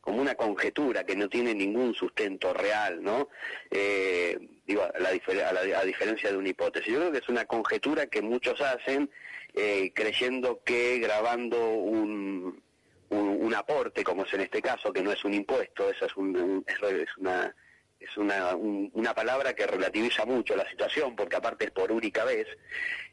como 0.02 0.22
una 0.22 0.36
conjetura 0.36 1.04
que 1.04 1.16
no 1.16 1.28
tiene 1.28 1.54
ningún 1.54 1.94
sustento 1.94 2.54
real, 2.54 3.04
¿no? 3.04 3.30
Eh, 3.70 4.40
digo, 4.66 4.84
a, 4.84 4.98
la, 4.98 5.10
a, 5.10 5.84
diferencia 5.84 6.32
de 6.32 6.38
una 6.38 6.50
hipótesis. 6.50 6.92
Yo 6.92 7.00
creo 7.00 7.12
que 7.12 7.18
es 7.18 7.30
una 7.30 7.46
conjetura 7.46 8.08
que 8.08 8.22
muchos 8.22 8.62
hacen 8.62 9.10
eh, 9.54 9.92
creyendo 9.94 10.62
que 10.64 11.00
grabando 11.00 11.74
un, 11.74 12.62
un, 13.10 13.54
aporte, 13.56 14.04
como 14.04 14.24
es 14.24 14.34
en 14.34 14.42
este 14.42 14.62
caso, 14.62 14.94
que 14.94 15.02
no 15.02 15.12
es 15.12 15.24
un 15.26 15.34
impuesto, 15.34 15.90
esa 15.90 16.06
es, 16.06 16.16
un, 16.16 16.64
es 16.68 17.18
una 17.18 17.54
es 18.00 18.18
una, 18.18 18.56
una 18.56 19.14
palabra 19.14 19.54
que 19.54 19.68
relativiza 19.68 20.26
mucho 20.26 20.56
la 20.56 20.70
situación, 20.70 21.16
porque 21.16 21.36
aparte 21.36 21.66
es 21.66 21.72
por 21.72 21.92
única 21.92 22.24
vez, 22.24 22.48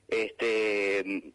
este, 0.09 1.33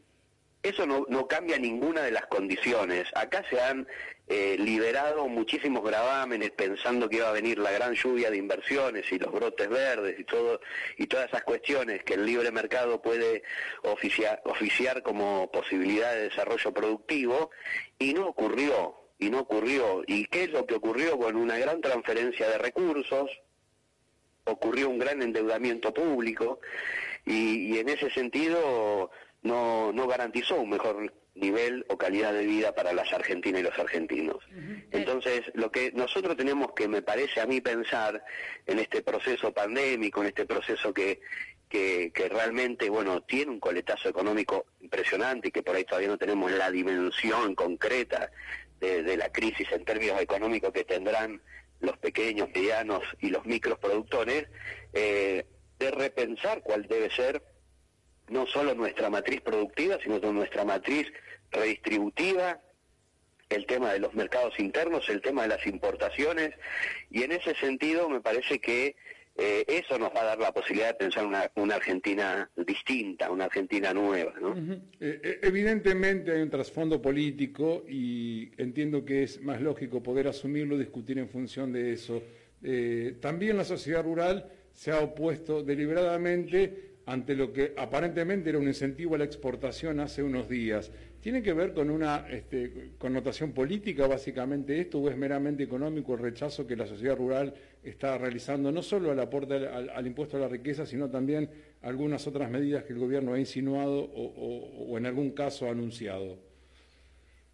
eso 0.64 0.86
no, 0.86 1.06
no 1.10 1.28
cambia 1.28 1.58
ninguna 1.58 2.02
de 2.02 2.12
las 2.12 2.28
condiciones. 2.28 3.08
Acá 3.16 3.44
se 3.50 3.60
han 3.60 3.88
eh, 4.28 4.56
liberado 4.60 5.28
muchísimos 5.28 5.84
gravámenes 5.84 6.52
pensando 6.52 7.10
que 7.10 7.18
iba 7.18 7.30
a 7.30 7.34
venir 7.34 7.58
la 7.58 7.72
gran 7.72 7.96
lluvia 7.96 8.30
de 8.30 8.38
inversiones 8.38 9.12
y 9.12 9.20
los 9.20 9.32
brotes 9.32 9.68
verdes 9.68 10.20
y 10.20 10.24
todo 10.24 10.62
y 10.98 11.08
todas 11.08 11.28
esas 11.28 11.44
cuestiones 11.44 12.04
que 12.04 12.14
el 12.14 12.26
libre 12.26 12.52
mercado 12.52 13.02
puede 13.02 13.44
oficiar, 13.82 14.42
oficiar 14.46 15.02
como 15.04 15.52
posibilidad 15.52 16.14
de 16.14 16.30
desarrollo 16.30 16.72
productivo 16.74 17.50
y 18.00 18.14
no 18.14 18.28
ocurrió 18.28 19.01
y 19.22 19.30
no 19.30 19.40
ocurrió. 19.40 20.04
¿Y 20.08 20.26
qué 20.26 20.44
es 20.44 20.52
lo 20.52 20.66
que 20.66 20.76
ocurrió? 20.76 21.18
Con 21.18 21.38
una 21.38 21.58
gran 21.58 21.80
transferencia 21.80 22.50
de 22.50 22.58
recursos, 22.58 23.30
ocurrió 24.44 24.90
un 24.90 24.98
gran 24.98 25.22
endeudamiento 25.22 25.94
público 25.94 26.60
y, 27.26 27.74
y 27.74 27.78
en 27.78 27.88
ese 27.88 28.10
sentido 28.10 29.12
no, 29.44 29.94
no 29.94 30.08
garantizó 30.08 30.60
un 30.60 30.72
mejor 30.72 31.14
nivel 31.36 31.86
o 31.88 31.98
calidad 31.98 32.34
de 32.34 32.46
vida 32.46 32.74
para 32.74 32.94
las 32.94 33.14
argentinas 33.14 33.62
y 33.62 33.64
los 33.64 33.78
argentinos. 33.80 34.38
Entonces, 34.92 35.44
lo 35.54 35.72
que 35.72 35.92
nosotros 35.94 36.36
tenemos 36.36 36.74
que, 36.74 36.88
me 36.88 37.02
parece 37.02 37.40
a 37.40 37.46
mí, 37.46 37.62
pensar 37.62 38.24
en 38.66 38.80
este 38.80 39.02
proceso 39.02 39.54
pandémico, 39.54 40.22
en 40.22 40.28
este 40.28 40.46
proceso 40.46 40.94
que, 40.94 41.22
que, 41.70 42.12
realmente, 42.30 42.90
bueno, 42.90 43.22
tiene 43.22 43.52
un 43.52 43.60
coletazo 43.60 44.10
económico 44.10 44.66
impresionante 44.82 45.48
y 45.48 45.52
que 45.52 45.64
por 45.64 45.76
ahí 45.76 45.86
todavía 45.86 46.10
no 46.10 46.18
tenemos 46.18 46.52
la 46.52 46.70
dimensión 46.70 47.56
concreta 47.56 48.30
de, 48.82 49.16
la 49.16 49.32
crisis 49.32 49.72
en 49.72 49.86
términos 49.86 50.20
económicos 50.20 50.72
que 50.74 50.84
tendrán 50.84 51.42
los 51.80 51.98
pequeños, 51.98 52.50
medianos 52.54 53.04
y 53.20 53.30
los 53.30 53.46
microproductores, 53.46 54.48
eh, 54.94 55.46
de 55.80 55.92
repensar 55.92 56.62
cuál 56.62 56.88
debe 56.88 57.10
ser 57.12 57.44
no 58.28 58.46
solo 58.48 58.74
nuestra 58.74 59.10
matriz 59.10 59.42
productiva, 59.42 59.98
sino 60.02 60.20
nuestra 60.32 60.66
matriz 60.66 61.08
redistributiva, 61.52 62.60
el 63.50 63.66
tema 63.66 63.92
de 63.94 64.00
los 64.00 64.14
mercados 64.14 64.58
internos, 64.60 65.10
el 65.10 65.22
tema 65.22 65.44
de 65.44 65.50
las 65.50 65.66
importaciones, 65.68 66.54
y 67.10 67.24
en 67.24 67.34
ese 67.34 67.54
sentido 67.56 68.10
me 68.10 68.22
parece 68.22 68.60
que 68.60 68.96
eh, 69.44 69.66
eso 69.68 69.98
nos 69.98 70.10
va 70.16 70.22
a 70.22 70.26
dar 70.26 70.40
la 70.40 70.52
posibilidad 70.54 70.90
de 70.90 70.94
pensar 70.94 71.26
una, 71.26 71.50
una 71.56 71.76
Argentina 71.76 72.48
distinta, 72.56 73.32
una 73.32 73.46
Argentina 73.46 73.92
nueva. 73.92 74.34
¿no? 74.40 74.56
Eh, 74.56 74.80
eh, 75.00 75.40
evidentemente 75.42 76.32
hay 76.32 76.42
un 76.44 76.52
trasfondo 76.52 77.02
político 77.02 77.84
y 77.90 78.52
entiendo 78.62 79.04
que 79.04 79.24
es 79.24 79.42
más 79.42 79.60
lógico 79.60 80.04
poder 80.04 80.28
asumirlo, 80.28 80.78
discutir 80.78 81.18
en 81.18 81.28
función 81.28 81.74
de 81.74 81.94
eso. 81.94 82.22
también 83.20 83.58
la 83.58 83.64
sociedad 83.64 84.04
rural 84.04 84.48
se 84.74 84.92
ha 84.92 85.00
opuesto 85.00 85.64
deliberadamente 85.64 86.91
ante 87.06 87.36
lo 87.36 87.52
que 87.52 87.74
aparentemente 87.78 88.50
era 88.50 88.60
un 88.60 88.68
incentivo 88.68 89.16
a 89.16 89.18
la 89.18 89.24
exportación 89.24 90.00
hace 90.00 90.22
unos 90.22 90.48
días. 90.48 90.92
¿Tiene 91.22 91.42
que 91.44 91.54
ver 91.54 91.74
con 91.74 91.90
una 91.90 92.28
este, 92.30 92.92
connotación 92.98 93.54
política 93.54 94.08
básicamente 94.08 94.80
esto 94.80 95.00
o 95.00 95.10
es 95.10 95.18
meramente 95.18 95.64
económico 95.64 96.14
el 96.14 96.20
rechazo 96.20 96.66
que 96.66 96.76
la 96.76 96.88
sociedad 96.88 97.16
rural 97.16 97.54
está 97.84 98.18
realizando 98.18 98.72
no 98.72 98.82
solo 98.82 99.12
al 99.12 99.20
aporte 99.20 99.68
al, 99.68 100.08
impuesto 100.08 100.38
a 100.38 100.40
la 100.42 100.48
riqueza, 100.48 100.86
sino 100.86 101.10
también 101.10 101.50
algunas 101.82 102.26
otras 102.28 102.50
medidas 102.50 102.84
que 102.84 102.94
el 102.94 103.00
gobierno 103.00 103.34
ha 103.34 103.40
insinuado 103.40 104.00
o, 104.02 104.98
en 104.98 105.06
algún 105.06 105.32
caso 105.32 105.68
ha 105.68 105.72
anunciado? 105.72 106.40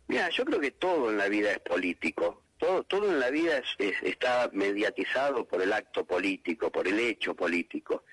Mira, 0.08 0.30
yo 0.30 0.46
creo 0.46 0.60
que 0.60 0.72
todo 0.72 1.12
en 1.12 1.18
la 1.18 1.28
vida 1.28 1.52
es 1.52 1.60
político 1.60 2.44
todo, 2.58 2.84
todo 2.84 3.10
en 3.10 3.20
la 3.20 3.30
vida 3.30 3.62
está 4.02 4.50
mediatizado 4.54 5.46
por 5.46 5.62
el 5.62 5.74
acto 5.74 6.06
político, 6.06 6.72
por 6.72 6.88
el 6.88 7.00
hecho 7.00 7.36
político. 7.36 8.04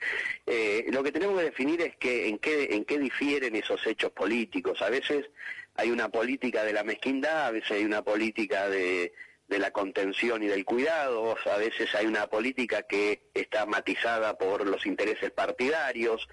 Eh, 0.46 0.86
lo 0.88 1.02
que 1.02 1.12
tenemos 1.12 1.38
que 1.38 1.44
definir 1.44 1.80
es 1.80 1.96
que 1.96 2.28
en 2.28 2.38
qué, 2.38 2.74
en 2.74 2.84
qué 2.84 2.98
difieren 2.98 3.56
esos 3.56 3.86
hechos 3.86 4.12
políticos. 4.12 4.82
A 4.82 4.90
veces 4.90 5.26
hay 5.74 5.90
una 5.90 6.08
política 6.08 6.64
de 6.64 6.72
la 6.72 6.84
mezquindad, 6.84 7.46
a 7.46 7.50
veces 7.50 7.72
hay 7.72 7.84
una 7.84 8.02
política 8.02 8.68
de, 8.68 9.12
de 9.48 9.58
la 9.58 9.70
contención 9.70 10.42
y 10.42 10.46
del 10.46 10.64
cuidado, 10.64 11.36
a 11.44 11.56
veces 11.56 11.94
hay 11.94 12.06
una 12.06 12.26
política 12.28 12.82
que 12.82 13.28
está 13.34 13.66
matizada 13.66 14.38
por 14.38 14.66
los 14.66 14.86
intereses 14.86 15.30
partidarios 15.30 16.28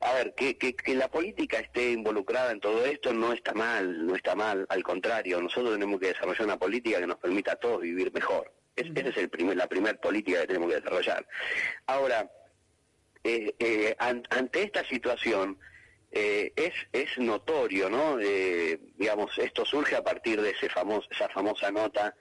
a 0.00 0.14
ver, 0.14 0.34
que, 0.34 0.56
que, 0.56 0.74
que, 0.74 0.94
la 0.94 1.08
política 1.08 1.58
esté 1.58 1.90
involucrada 1.90 2.52
en 2.52 2.60
todo 2.60 2.84
esto 2.86 3.12
no 3.12 3.32
está 3.32 3.52
mal, 3.52 4.06
no 4.06 4.16
está 4.16 4.34
mal, 4.34 4.66
al 4.70 4.82
contrario, 4.82 5.40
nosotros 5.40 5.74
tenemos 5.74 6.00
que 6.00 6.08
desarrollar 6.08 6.44
una 6.44 6.58
política 6.58 7.00
que 7.00 7.06
nos 7.06 7.18
permita 7.18 7.52
a 7.52 7.56
todos 7.56 7.82
vivir 7.82 8.12
mejor. 8.12 8.52
Es, 8.76 8.86
Esa 8.94 9.10
es 9.10 9.16
el 9.18 9.28
primer, 9.28 9.56
la 9.56 9.66
primera 9.66 10.00
política 10.00 10.40
que 10.40 10.46
tenemos 10.46 10.68
que 10.68 10.76
desarrollar. 10.76 11.26
Ahora, 11.86 12.30
eh, 13.22 13.54
eh, 13.58 13.94
ante 13.98 14.62
esta 14.62 14.84
situación, 14.86 15.58
eh, 16.10 16.52
es, 16.56 16.72
es 16.92 17.18
notorio, 17.18 17.90
¿no? 17.90 18.16
digamos, 18.16 19.36
esto 19.38 19.66
surge 19.66 19.96
a 19.96 20.02
partir 20.02 20.40
de 20.40 20.50
ese 20.50 20.70
famoso, 20.70 21.08
esa 21.10 21.28
famosa 21.28 21.70
nota 21.70 22.14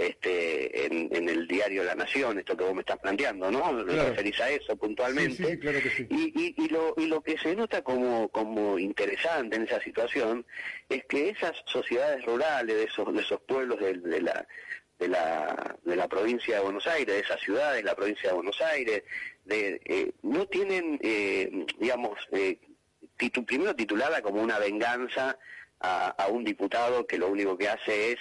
este, 0.00 0.86
en, 0.86 1.28
el 1.28 1.46
diario 1.46 1.84
La 1.84 1.94
Nación, 1.94 2.38
esto 2.38 2.56
que 2.56 2.64
vos 2.64 2.74
me 2.74 2.80
estás 2.80 2.98
planteando, 2.98 3.50
¿no? 3.50 3.84
Claro. 3.84 4.08
referís 4.10 4.40
a 4.40 4.50
eso 4.50 4.76
puntualmente. 4.76 5.44
Sí, 5.44 5.58
claro 5.58 5.80
que 5.82 5.90
sí. 5.90 6.06
Y, 6.08 6.54
y, 6.56 6.68
lo, 6.68 6.94
y 6.96 7.06
lo 7.06 7.20
que 7.22 7.36
se 7.38 7.54
nota 7.54 7.82
como, 7.82 8.28
como 8.28 8.78
interesante 8.78 9.56
en 9.56 9.62
esa 9.62 9.80
situación 9.80 10.46
es 10.88 11.04
que 11.04 11.28
esas 11.28 11.62
sociedades 11.66 12.24
rurales, 12.24 12.74
de 12.74 12.84
esos, 12.84 13.12
de 13.12 13.20
esos 13.20 13.40
pueblos 13.42 13.78
de, 13.80 14.20
la 14.22 14.46
de 14.98 15.08
la, 15.08 15.76
de 15.84 15.96
la 15.96 16.08
provincia 16.08 16.56
de 16.56 16.62
Buenos 16.62 16.86
Aires, 16.86 17.14
de 17.14 17.20
esas 17.20 17.40
ciudades, 17.40 17.82
de 17.82 17.88
la 17.88 17.94
provincia 17.94 18.28
de 18.30 18.34
Buenos 18.34 18.60
Aires, 18.60 19.02
de, 19.44 19.80
eh, 19.84 20.12
no 20.22 20.46
tienen, 20.46 20.98
eh, 21.02 21.66
digamos, 21.78 22.18
eh, 22.32 22.58
primero 23.46 23.74
titulada 23.74 24.22
como 24.22 24.42
una 24.42 24.58
venganza 24.58 25.38
a, 25.80 26.08
a 26.08 26.28
un 26.28 26.44
diputado 26.44 27.06
que 27.06 27.18
lo 27.18 27.28
único 27.28 27.56
que 27.56 27.68
hace 27.68 28.12
es 28.12 28.18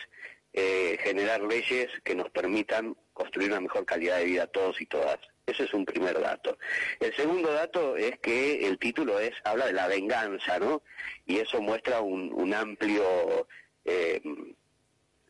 eh, 0.53 0.97
generar 1.01 1.41
leyes 1.41 1.89
que 2.03 2.15
nos 2.15 2.29
permitan 2.29 2.95
construir 3.13 3.51
una 3.51 3.61
mejor 3.61 3.85
calidad 3.85 4.17
de 4.17 4.25
vida 4.25 4.43
a 4.43 4.47
todos 4.47 4.81
y 4.81 4.85
todas. 4.85 5.19
Ese 5.45 5.63
es 5.63 5.73
un 5.73 5.85
primer 5.85 6.19
dato. 6.19 6.57
El 6.99 7.15
segundo 7.15 7.51
dato 7.51 7.97
es 7.97 8.19
que 8.19 8.67
el 8.67 8.77
título 8.77 9.19
es 9.19 9.31
habla 9.43 9.65
de 9.65 9.73
la 9.73 9.87
venganza, 9.87 10.59
¿no? 10.59 10.83
Y 11.25 11.37
eso 11.37 11.61
muestra 11.61 12.01
un, 12.01 12.53
amplio 12.53 13.47
eh, 13.85 14.21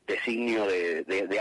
designio 0.06 0.66
de, 0.66 1.04
de, 1.04 1.28
de, 1.28 1.40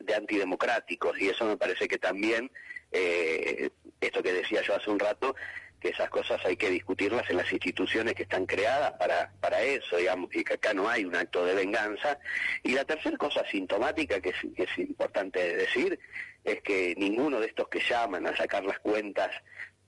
de 0.00 0.14
antidemocráticos 0.14 1.18
y 1.20 1.28
eso 1.28 1.44
me 1.44 1.56
parece 1.56 1.88
que 1.88 1.98
también, 1.98 2.50
eh, 2.90 3.70
esto 4.00 4.22
que 4.22 4.32
decía 4.32 4.62
yo 4.62 4.74
hace 4.74 4.90
un 4.90 4.98
rato, 4.98 5.34
que 5.82 5.88
esas 5.88 6.08
cosas 6.10 6.40
hay 6.46 6.56
que 6.56 6.70
discutirlas 6.70 7.28
en 7.28 7.38
las 7.38 7.52
instituciones 7.52 8.14
que 8.14 8.22
están 8.22 8.46
creadas 8.46 8.92
para, 8.92 9.32
para 9.40 9.60
eso, 9.62 9.96
digamos, 9.96 10.30
y 10.32 10.44
que 10.44 10.54
acá 10.54 10.72
no 10.72 10.88
hay 10.88 11.04
un 11.04 11.16
acto 11.16 11.44
de 11.44 11.54
venganza. 11.54 12.20
Y 12.62 12.72
la 12.72 12.84
tercera 12.84 13.16
cosa 13.16 13.44
sintomática 13.50 14.20
que 14.20 14.28
es, 14.28 14.36
que 14.54 14.62
es 14.62 14.78
importante 14.78 15.56
decir 15.56 15.98
es 16.44 16.62
que 16.62 16.94
ninguno 16.96 17.40
de 17.40 17.48
estos 17.48 17.68
que 17.68 17.80
llaman 17.80 18.28
a 18.28 18.36
sacar 18.36 18.64
las 18.64 18.78
cuentas 18.78 19.30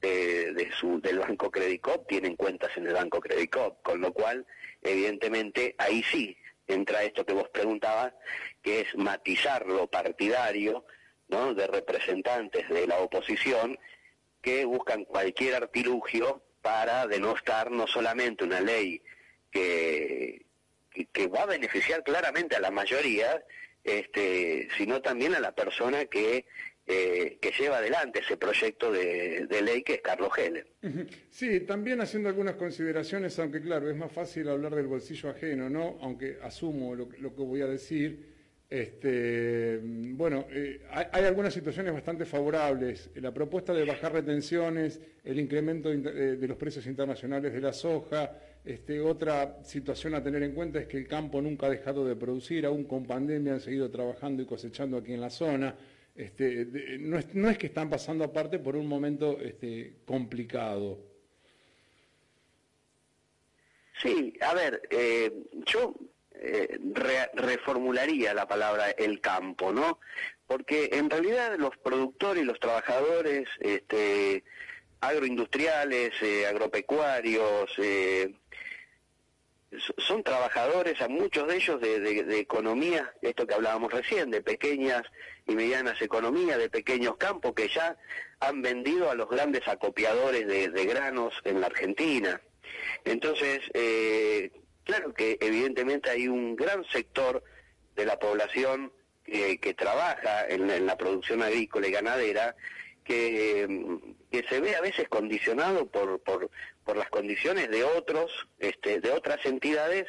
de, 0.01 0.69
su, 0.79 1.01
del 1.01 1.21
Banco 1.21 1.51
Credicop 1.51 2.07
tienen 2.09 2.37
cuentas 2.37 2.77
en 2.77 2.89
el 2.89 2.95
Banco 2.95 3.21
Credicop, 3.21 3.81
con 3.83 4.01
lo 4.01 4.13
cual, 4.13 4.45
evidentemente, 4.83 5.75
ahí 5.79 6.03
sí 6.03 6.37
entra 6.67 7.05
esto 7.05 7.25
que 7.25 7.33
vos 7.33 7.49
preguntabas, 7.51 8.13
que 8.63 8.81
es 8.81 8.97
matizar 8.97 9.65
lo 9.65 9.87
partidario, 9.87 10.85
¿no? 11.29 11.55
de 11.55 11.67
representantes 11.67 12.69
de 12.69 12.87
la 12.87 12.99
oposición 12.99 13.79
que 14.45 14.67
buscan 14.67 15.05
cualquier 15.07 15.55
artilugio 15.55 16.43
para 16.61 17.07
denostar 17.07 17.71
no 17.71 17.87
solamente 17.87 18.45
una 18.45 18.61
ley 18.61 19.01
que, 19.51 20.45
que, 21.13 21.27
va 21.29 21.43
a 21.43 21.47
beneficiar 21.47 22.05
claramente 22.05 22.55
a 22.57 22.61
la 22.61 22.71
mayoría, 22.71 23.43
este, 23.83 24.69
sino 24.77 25.01
también 25.01 25.35
a 25.35 25.41
la 25.41 25.53
persona 25.55 26.05
que 26.05 26.45
eh, 26.87 27.39
que 27.41 27.51
lleva 27.59 27.79
adelante 27.79 28.19
ese 28.21 28.37
proyecto 28.37 28.93
de, 28.93 29.47
de 29.47 29.63
ley 29.63 29.83
que 29.83 29.95
es 29.95 30.01
Carlos 30.03 30.37
Heller. 30.37 30.67
Sí, 31.31 31.61
también 31.61 32.03
haciendo 32.03 32.29
algunas 32.29 32.57
consideraciones, 32.57 33.39
aunque 33.39 33.63
claro, 33.63 33.89
es 33.89 33.97
más 33.97 34.13
fácil 34.13 34.51
hablar 34.51 34.75
del 34.75 34.87
bolsillo 34.87 35.31
ajeno, 35.31 35.71
¿no? 35.71 35.97
Aunque 36.03 36.37
asumo 36.43 36.95
lo, 36.95 37.09
que- 37.09 37.17
lo 37.19 37.35
que 37.35 37.41
voy 37.41 37.63
a 37.63 37.67
decir. 37.67 38.34
Este, 38.69 39.79
bueno, 39.83 40.47
eh, 40.51 40.81
hay, 40.91 41.25
algunas 41.25 41.53
situaciones 41.55 41.93
bastante 41.93 42.25
favorables. 42.25 43.11
La 43.17 43.33
propuesta 43.33 43.73
de 43.73 43.85
bajar 43.85 44.13
retenciones, 44.13 45.01
el 45.23 45.39
incremento 45.39 45.93
inter- 45.93 46.17
eh, 46.17 46.37
de 46.37 46.49
los 46.49 46.57
precios 46.57 46.87
internacionales 46.87 47.53
de 47.53 47.61
la 47.61 47.73
soja. 47.73 48.33
Este, 48.65 48.99
otra 49.01 49.63
situación 49.63 50.15
a 50.15 50.23
tener 50.23 50.43
en 50.43 50.53
cuenta 50.53 50.81
es 50.81 50.87
que 50.87 50.97
el 50.97 51.07
campo 51.07 51.41
nunca 51.43 51.67
ha 51.67 51.71
dejado 51.71 52.07
de 52.07 52.17
producir, 52.17 52.65
aún 52.65 52.85
con 52.85 53.05
pandemia 53.07 53.53
han 53.55 53.61
seguido 53.61 53.91
trabajando 53.91 54.43
y 54.43 54.47
cosechando 54.47 54.97
aquí 54.97 55.13
en 55.13 55.21
la 55.21 55.31
zona. 55.31 55.77
Este, 56.17 56.65
de- 56.65 56.99
no, 56.99 57.19
es, 57.19 57.35
no 57.35 57.51
es 57.51 57.59
que 57.59 57.67
están 57.67 57.91
pasando 57.91 58.25
aparte 58.25 58.59
por 58.59 58.75
un 58.77 58.87
momento 58.87 59.39
este, 59.41 59.99
complicado. 60.07 60.99
Sí, 64.03 64.33
a 64.41 64.55
ver, 64.55 64.83
eh, 64.91 65.31
yo 65.67 65.95
eh, 66.47 66.79
re- 66.93 67.31
reformularía 67.35 68.35
la 68.35 68.47
palabra 68.47 68.91
el 68.91 69.21
campo, 69.21 69.73
¿no? 69.73 69.99
Porque 70.47 70.91
en 70.93 71.09
realidad 71.09 71.57
los 71.59 71.77
productores 71.79 72.43
y 72.43 72.47
los 72.47 72.61
trabajadores 72.61 73.49
este, 73.61 74.45
agroindustriales, 75.01 76.13
eh, 76.23 76.47
agropecuarios, 76.47 77.71
eh, 77.79 78.35
so- 79.79 79.95
son 79.99 80.23
trabajadores, 80.23 81.01
a 81.01 81.09
muchos 81.09 81.49
de 81.49 81.57
ellos 81.57 81.81
de, 81.81 82.39
economías, 82.39 83.09
esto 83.23 83.47
que 83.47 83.55
hablábamos 83.55 83.93
recién, 83.93 84.31
de 84.31 84.43
pequeñas 84.43 85.03
y 85.47 85.55
medianas 85.55 86.01
economías, 86.03 86.59
de 86.59 86.71
pequeños 86.71 87.17
campos 87.17 87.55
que 87.55 87.69
ya 87.69 87.97
han 88.41 88.63
vendido 88.63 89.11
a 89.11 89.15
los 89.15 89.29
grandes 89.29 89.67
acopiadores 89.69 90.47
de, 90.47 90.85
granos 90.87 91.35
en 91.45 91.61
la 91.61 91.67
Argentina. 91.69 92.41
Entonces, 93.05 93.61
claro 94.85 95.13
que 95.13 95.39
evidentemente 95.41 96.11
hay 96.11 96.29
un 96.29 96.57
gran 96.57 96.85
sector 96.85 97.43
de 97.97 98.05
la 98.05 98.19
población 98.19 98.93
que, 99.25 99.75
trabaja 99.77 100.47
en, 100.49 100.87
la- 100.87 100.97
producción 100.99 101.43
agrícola 101.43 101.89
y 101.89 101.93
ganadera 101.93 102.55
que, 103.05 103.67
se 104.49 104.61
ve 104.61 104.77
a 104.77 104.81
veces 104.81 105.09
condicionado 105.09 105.87
por, 105.87 106.21
por, 106.21 106.97
las 106.97 107.09
condiciones 107.09 107.71
de 107.71 107.85
otros, 107.85 108.49
este, 108.59 109.01
de 109.01 109.11
otras 109.11 109.45
entidades 109.47 110.07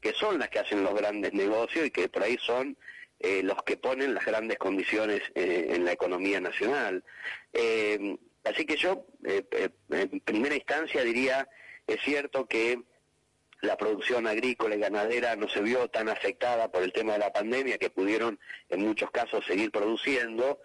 que 0.00 0.12
son 0.12 0.38
las 0.38 0.48
que 0.50 0.58
hacen 0.58 0.82
los 0.84 0.94
grandes 0.94 1.32
negocios 1.32 1.86
y 1.86 1.90
que 1.90 2.08
por 2.08 2.22
ahí 2.22 2.36
son 2.40 2.76
eh, 3.20 3.42
los 3.42 3.62
que 3.62 3.76
ponen 3.76 4.14
las 4.14 4.24
grandes 4.24 4.58
condiciones 4.58 5.22
eh, 5.34 5.68
en 5.70 5.84
la 5.84 5.92
economía 5.92 6.40
nacional. 6.40 7.02
Eh, 7.52 8.16
así 8.44 8.66
que 8.66 8.76
yo, 8.76 9.06
en 9.24 10.20
primera 10.20 10.54
instancia, 10.54 11.02
diría, 11.02 11.48
es 11.86 12.00
cierto 12.02 12.46
que 12.46 12.82
la 13.60 13.76
producción 13.76 14.26
agrícola 14.26 14.74
y 14.76 14.80
ganadera 14.80 15.36
no 15.36 15.48
se 15.48 15.60
vio 15.60 15.88
tan 15.88 16.08
afectada 16.08 16.70
por 16.70 16.82
el 16.82 16.92
tema 16.92 17.14
de 17.14 17.20
la 17.20 17.32
pandemia, 17.32 17.78
que 17.78 17.90
pudieron 17.90 18.38
en 18.68 18.80
muchos 18.80 19.10
casos 19.10 19.44
seguir 19.46 19.70
produciendo. 19.70 20.60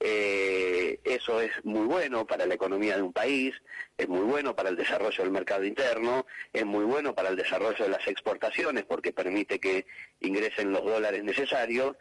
Eh, 0.00 1.00
eso 1.02 1.40
es 1.40 1.50
muy 1.64 1.84
bueno 1.86 2.24
para 2.24 2.46
la 2.46 2.54
economía 2.54 2.94
de 2.96 3.02
un 3.02 3.12
país, 3.12 3.52
es 3.96 4.08
muy 4.08 4.20
bueno 4.20 4.54
para 4.54 4.68
el 4.68 4.76
desarrollo 4.76 5.24
del 5.24 5.32
mercado 5.32 5.64
interno, 5.64 6.24
es 6.52 6.64
muy 6.64 6.84
bueno 6.84 7.16
para 7.16 7.30
el 7.30 7.36
desarrollo 7.36 7.82
de 7.84 7.90
las 7.90 8.06
exportaciones 8.06 8.84
porque 8.84 9.12
permite 9.12 9.58
que 9.58 9.86
ingresen 10.20 10.70
los 10.70 10.84
dólares 10.84 11.24
necesarios, 11.24 11.96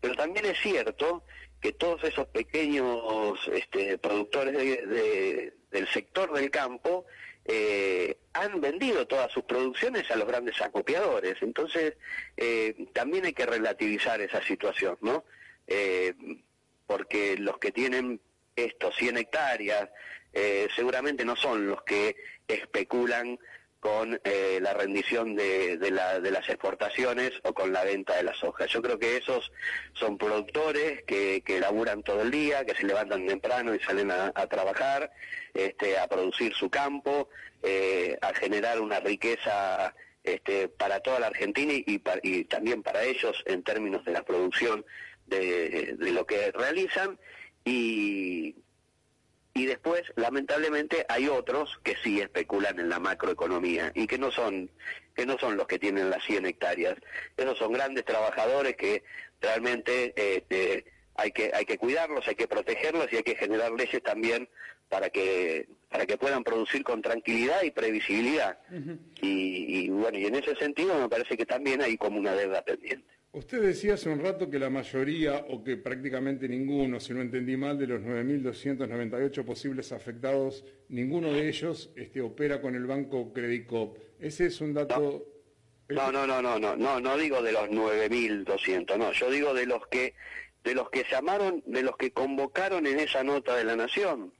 pero 0.00 0.14
también 0.14 0.46
es 0.46 0.58
cierto 0.60 1.24
que 1.60 1.72
todos 1.72 2.02
esos 2.04 2.26
pequeños 2.28 3.38
este, 3.52 3.98
productores 3.98 4.54
de- 4.56 4.86
de- 4.86 5.52
del 5.70 5.86
sector 5.88 6.32
del 6.32 6.50
campo 6.50 7.04
eh, 7.44 8.18
han 8.32 8.60
vendido 8.60 9.06
todas 9.06 9.30
sus 9.32 9.44
producciones 9.44 10.10
a 10.10 10.16
los 10.16 10.28
grandes 10.28 10.60
acopiadores. 10.60 11.36
Entonces, 11.42 11.94
eh, 12.36 12.86
también 12.92 13.24
hay 13.24 13.32
que 13.32 13.46
relativizar 13.46 14.20
esa 14.20 14.42
situación, 14.42 14.96
¿no? 15.00 15.24
Eh, 15.66 16.14
porque 16.86 17.36
los 17.36 17.58
que 17.58 17.72
tienen 17.72 18.20
estos 18.56 18.94
100 18.96 19.18
hectáreas 19.18 19.88
eh, 20.32 20.68
seguramente 20.74 21.24
no 21.24 21.36
son 21.36 21.66
los 21.66 21.82
que 21.82 22.16
especulan 22.48 23.38
con 23.82 24.20
eh, 24.22 24.60
la 24.62 24.74
rendición 24.74 25.34
de, 25.34 25.76
de 25.76 25.90
la- 25.90 26.20
de 26.20 26.30
las 26.30 26.48
exportaciones 26.48 27.32
o 27.42 27.52
con 27.52 27.72
la 27.72 27.82
venta 27.82 28.14
de 28.14 28.22
la 28.22 28.32
soja. 28.32 28.66
Yo 28.66 28.80
creo 28.80 28.96
que 28.96 29.16
esos 29.16 29.50
son 29.94 30.16
productores 30.18 31.02
que, 31.02 31.42
que 31.44 31.58
laburan 31.58 32.04
todo 32.04 32.22
el 32.22 32.30
día, 32.30 32.64
que 32.64 32.76
se 32.76 32.86
levantan 32.86 33.26
temprano 33.26 33.74
y 33.74 33.80
salen 33.80 34.12
a, 34.12 34.30
trabajar, 34.46 35.10
este, 35.52 35.98
a 35.98 36.06
producir 36.06 36.54
su 36.54 36.70
campo, 36.70 37.28
eh, 37.64 38.16
a 38.22 38.32
generar 38.34 38.80
una 38.80 39.00
riqueza 39.00 39.92
este, 40.22 40.68
para 40.68 41.00
toda 41.00 41.18
la 41.18 41.26
Argentina 41.26 41.72
y, 41.74 41.98
pa- 41.98 42.20
y 42.22 42.44
también 42.44 42.84
para 42.84 43.02
ellos 43.02 43.42
en 43.46 43.64
términos 43.64 44.04
de 44.04 44.12
la 44.12 44.22
producción 44.22 44.86
de, 45.26 45.96
de 45.98 46.10
lo 46.12 46.24
que 46.24 46.52
realizan 46.52 47.18
y, 47.64 48.54
y 49.54 49.66
después, 49.66 50.02
lamentablemente, 50.16 51.04
hay 51.08 51.28
otros 51.28 51.78
que 51.82 51.96
sí 52.02 52.20
especulan 52.20 52.78
en 52.80 52.88
la 52.88 52.98
macroeconomía 52.98 53.92
y 53.94 54.06
que 54.06 54.18
no 54.18 54.30
son 54.30 54.70
que 55.14 55.26
no 55.26 55.38
son 55.38 55.58
los 55.58 55.66
que 55.66 55.78
tienen 55.78 56.08
las 56.08 56.24
100 56.24 56.46
hectáreas. 56.46 56.96
Esos 57.36 57.58
son 57.58 57.72
grandes 57.72 58.06
trabajadores 58.06 58.76
que 58.76 59.02
realmente 59.42 60.14
este, 60.16 60.86
hay 61.16 61.32
que 61.32 61.50
hay 61.52 61.66
que 61.66 61.76
cuidarlos, 61.76 62.26
hay 62.26 62.34
que 62.34 62.48
protegerlos 62.48 63.12
y 63.12 63.16
hay 63.16 63.22
que 63.22 63.36
generar 63.36 63.72
leyes 63.72 64.02
también 64.02 64.48
para 64.88 65.10
que 65.10 65.68
para 65.90 66.06
que 66.06 66.16
puedan 66.16 66.44
producir 66.44 66.82
con 66.82 67.02
tranquilidad 67.02 67.62
y 67.62 67.70
previsibilidad. 67.70 68.58
y, 69.20 69.84
y 69.84 69.90
bueno, 69.90 70.18
y 70.18 70.26
en 70.26 70.34
ese 70.36 70.56
sentido 70.56 70.98
me 70.98 71.10
parece 71.10 71.36
que 71.36 71.44
también 71.44 71.82
hay 71.82 71.98
como 71.98 72.18
una 72.18 72.32
deuda 72.32 72.62
pendiente. 72.62 73.12
Usted 73.34 73.62
decía 73.62 73.94
hace 73.94 74.10
un 74.10 74.20
rato 74.20 74.50
que 74.50 74.58
la 74.58 74.68
mayoría, 74.68 75.46
o 75.48 75.64
que 75.64 75.78
prácticamente 75.78 76.46
ninguno, 76.46 77.00
si 77.00 77.14
no 77.14 77.22
entendí 77.22 77.56
mal, 77.56 77.78
de 77.78 77.86
los 77.86 78.02
9.298 78.02 79.44
posibles 79.44 79.90
afectados, 79.92 80.66
ninguno 80.90 81.32
de 81.32 81.48
ellos 81.48 81.90
este, 81.96 82.20
opera 82.20 82.60
con 82.60 82.74
el 82.74 82.84
banco 82.84 83.32
Credicop. 83.32 83.96
Ese 84.20 84.46
es 84.46 84.60
un 84.60 84.74
dato... 84.74 85.24
No, 85.88 86.12
no, 86.12 86.26
no, 86.26 86.42
no, 86.42 86.58
no, 86.58 86.76
no, 86.76 87.00
no 87.00 87.16
digo 87.16 87.42
de 87.42 87.52
los 87.52 87.70
9.200, 87.70 88.98
no, 88.98 89.12
yo 89.12 89.30
digo 89.30 89.54
de 89.54 89.66
los 89.66 89.86
que 89.88 90.14
de 90.62 90.74
los 90.74 90.90
que 90.90 91.04
llamaron, 91.10 91.62
de 91.66 91.82
los 91.82 91.96
que 91.96 92.12
convocaron 92.12 92.86
en 92.86 93.00
esa 93.00 93.24
nota 93.24 93.56
de 93.56 93.64
la 93.64 93.76
Nación, 93.76 94.32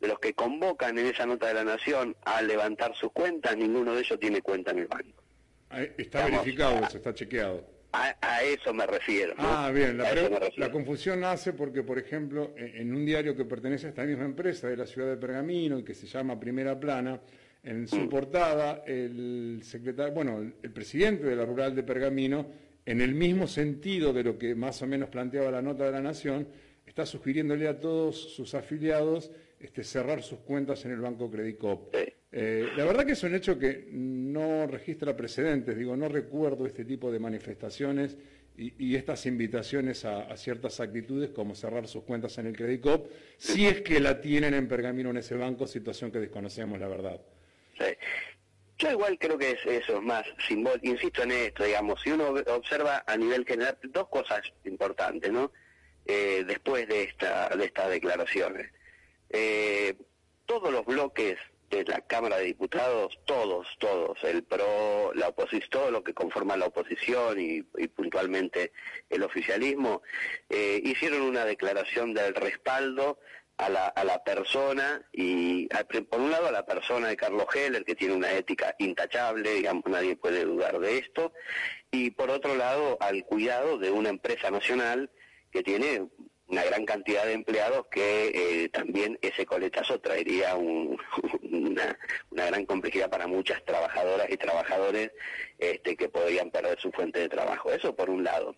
de 0.00 0.08
los 0.08 0.18
que 0.18 0.34
convocan 0.34 0.98
en 0.98 1.06
esa 1.06 1.26
nota 1.26 1.46
de 1.46 1.54
la 1.54 1.64
Nación 1.64 2.16
a 2.24 2.42
levantar 2.42 2.94
sus 2.96 3.12
cuentas, 3.12 3.56
ninguno 3.56 3.94
de 3.94 4.00
ellos 4.00 4.18
tiene 4.18 4.42
cuenta 4.42 4.72
en 4.72 4.78
el 4.80 4.86
banco. 4.88 5.22
Ah, 5.70 5.82
Está 5.96 6.24
verificado 6.24 6.84
eso, 6.84 6.96
está 6.96 7.14
chequeado. 7.14 7.73
A, 7.94 8.16
a 8.20 8.42
eso 8.42 8.74
me 8.74 8.86
refiero. 8.86 9.34
¿no? 9.36 9.42
Ah, 9.46 9.70
bien, 9.72 9.96
la, 9.98 10.10
refiero. 10.10 10.72
confusión 10.72 11.20
nace 11.20 11.52
porque, 11.52 11.82
por 11.82 11.98
ejemplo, 11.98 12.52
en 12.56 12.74
en 12.76 12.94
un 12.94 13.04
diario 13.06 13.36
que 13.36 13.44
pertenece 13.44 13.86
a 13.86 13.90
esta 13.90 14.04
misma 14.04 14.24
empresa 14.24 14.68
de 14.68 14.76
la 14.76 14.86
ciudad 14.86 15.08
de 15.08 15.16
Pergamino 15.16 15.78
y 15.78 15.84
que 15.84 15.94
se 15.94 16.06
llama 16.06 16.38
Primera 16.40 16.78
Plana, 16.78 17.20
en 17.62 17.82
Mm. 17.84 17.86
su 17.86 18.08
portada, 18.08 18.82
el 18.86 19.60
secretario, 19.62 20.12
bueno, 20.12 20.38
el, 20.38 20.54
el 20.62 20.70
presidente 20.72 21.24
de 21.24 21.36
la 21.36 21.44
rural 21.46 21.74
de 21.74 21.82
Pergamino, 21.82 22.46
en 22.84 23.00
el 23.00 23.14
mismo 23.14 23.46
sentido 23.46 24.12
de 24.12 24.24
lo 24.24 24.36
que 24.38 24.54
más 24.54 24.82
o 24.82 24.86
menos 24.86 25.08
planteaba 25.08 25.50
la 25.50 25.62
nota 25.62 25.84
de 25.84 25.92
la 25.92 26.02
Nación, 26.02 26.46
está 26.84 27.06
sugiriéndole 27.06 27.66
a 27.68 27.80
todos 27.80 28.34
sus 28.34 28.54
afiliados 28.54 29.30
este, 29.60 29.82
cerrar 29.84 30.22
sus 30.22 30.40
cuentas 30.40 30.84
en 30.84 30.90
el 30.90 31.00
Banco 31.00 31.30
Credicop. 31.30 31.94
Sí. 31.94 32.12
Eh, 32.36 32.72
la 32.76 32.84
verdad 32.84 33.06
que 33.06 33.12
es 33.12 33.22
un 33.22 33.32
hecho 33.32 33.56
que 33.56 33.86
no 33.92 34.66
registra 34.66 35.16
precedentes, 35.16 35.78
digo, 35.78 35.96
no 35.96 36.08
recuerdo 36.08 36.66
este 36.66 36.84
tipo 36.84 37.12
de 37.12 37.20
manifestaciones 37.20 38.18
y, 38.56 38.96
estas 38.96 39.26
invitaciones 39.26 40.04
a, 40.04 40.36
ciertas 40.36 40.80
actitudes 40.80 41.30
como 41.30 41.54
cerrar 41.54 41.86
sus 41.86 42.02
cuentas 42.02 42.36
en 42.38 42.48
el 42.48 42.56
Credicop, 42.56 43.08
si 43.36 43.68
es 43.68 43.82
que 43.82 44.00
la 44.00 44.20
tienen 44.20 44.52
en 44.54 44.66
pergamino 44.66 45.10
en 45.10 45.18
ese 45.18 45.36
banco, 45.36 45.68
situación 45.68 46.10
que 46.10 46.18
desconocemos, 46.18 46.80
la 46.80 46.88
verdad. 46.88 47.20
Sí. 47.78 47.84
Yo 48.78 48.90
igual 48.90 49.16
creo 49.16 49.38
que 49.38 49.52
es 49.52 49.64
eso, 49.64 49.98
es 49.98 50.02
más 50.02 50.26
simbólico, 50.48 50.88
insisto 50.88 51.22
en 51.22 51.30
esto, 51.30 51.62
digamos, 51.62 52.02
si 52.02 52.10
uno 52.10 52.34
observa 52.48 53.04
a 53.06 53.16
nivel 53.16 53.44
general 53.46 53.78
dos 53.84 54.08
cosas 54.08 54.40
importantes, 54.64 55.30
¿no? 55.30 55.52
Eh, 56.04 56.42
después 56.44 56.88
de 56.88 57.04
esta 57.04 57.48
de 57.50 57.64
estas 57.64 57.90
declaraciones. 57.90 58.72
Eh, 59.30 59.94
todos 60.46 60.72
los 60.72 60.84
bloques 60.84 61.38
de 61.76 61.84
la 61.84 62.00
Cámara 62.02 62.36
de 62.38 62.44
Diputados, 62.44 63.18
todos, 63.24 63.66
todos, 63.78 64.22
el 64.24 64.44
PRO, 64.44 65.12
la 65.14 65.28
oposición, 65.28 65.70
todo 65.70 65.90
lo 65.90 66.04
que 66.04 66.14
conforma 66.14 66.56
la 66.56 66.66
oposición 66.66 67.40
y, 67.40 67.62
puntualmente 67.88 68.72
el 69.10 69.22
oficialismo, 69.22 70.02
eh, 70.48 70.80
hicieron 70.84 71.22
una 71.22 71.44
declaración 71.44 72.14
del 72.14 72.34
respaldo 72.34 73.18
a 73.56 73.68
la, 73.68 73.86
a 73.86 74.02
la 74.04 74.22
persona 74.24 75.06
y 75.12 75.68
a- 75.74 75.84
por 75.84 76.20
un 76.20 76.30
lado 76.30 76.48
a 76.48 76.52
la 76.52 76.66
persona 76.66 77.08
de 77.08 77.16
Carlos 77.16 77.46
Heller 77.54 77.84
que 77.84 77.94
tiene 77.94 78.14
una 78.14 78.32
ética 78.32 78.74
intachable, 78.78 79.48
digamos, 79.54 79.84
nadie 79.86 80.16
puede 80.16 80.44
dudar 80.44 80.78
de 80.80 80.98
esto, 80.98 81.32
y 81.90 82.10
por 82.10 82.30
otro 82.30 82.56
lado 82.56 82.96
al 83.00 83.24
cuidado 83.24 83.78
de 83.78 83.90
una 83.92 84.08
empresa 84.08 84.50
nacional 84.50 85.10
que 85.52 85.62
tiene 85.62 86.08
una 86.48 86.62
gran 86.64 86.84
cantidad 86.84 87.24
de 87.24 87.32
empleados 87.32 87.86
que 87.90 88.28
eh, 88.64 88.68
también 88.68 89.18
ese 89.22 89.46
coletazo 89.46 89.98
traería 90.00 90.54
un- 90.56 90.98
una, 91.42 91.98
una 92.30 92.46
gran 92.46 92.66
complejidad 92.66 93.08
para 93.10 93.26
muchas 93.26 93.64
trabajadoras 93.64 94.28
y 94.30 94.36
trabajadores 94.36 95.10
este, 95.58 95.96
que 95.96 96.08
podrían 96.08 96.50
perder 96.50 96.78
su 96.80 96.90
fuente 96.92 97.20
de 97.20 97.28
trabajo. 97.28 97.72
Eso 97.72 97.94
por 97.96 98.10
un 98.10 98.24
lado. 98.24 98.54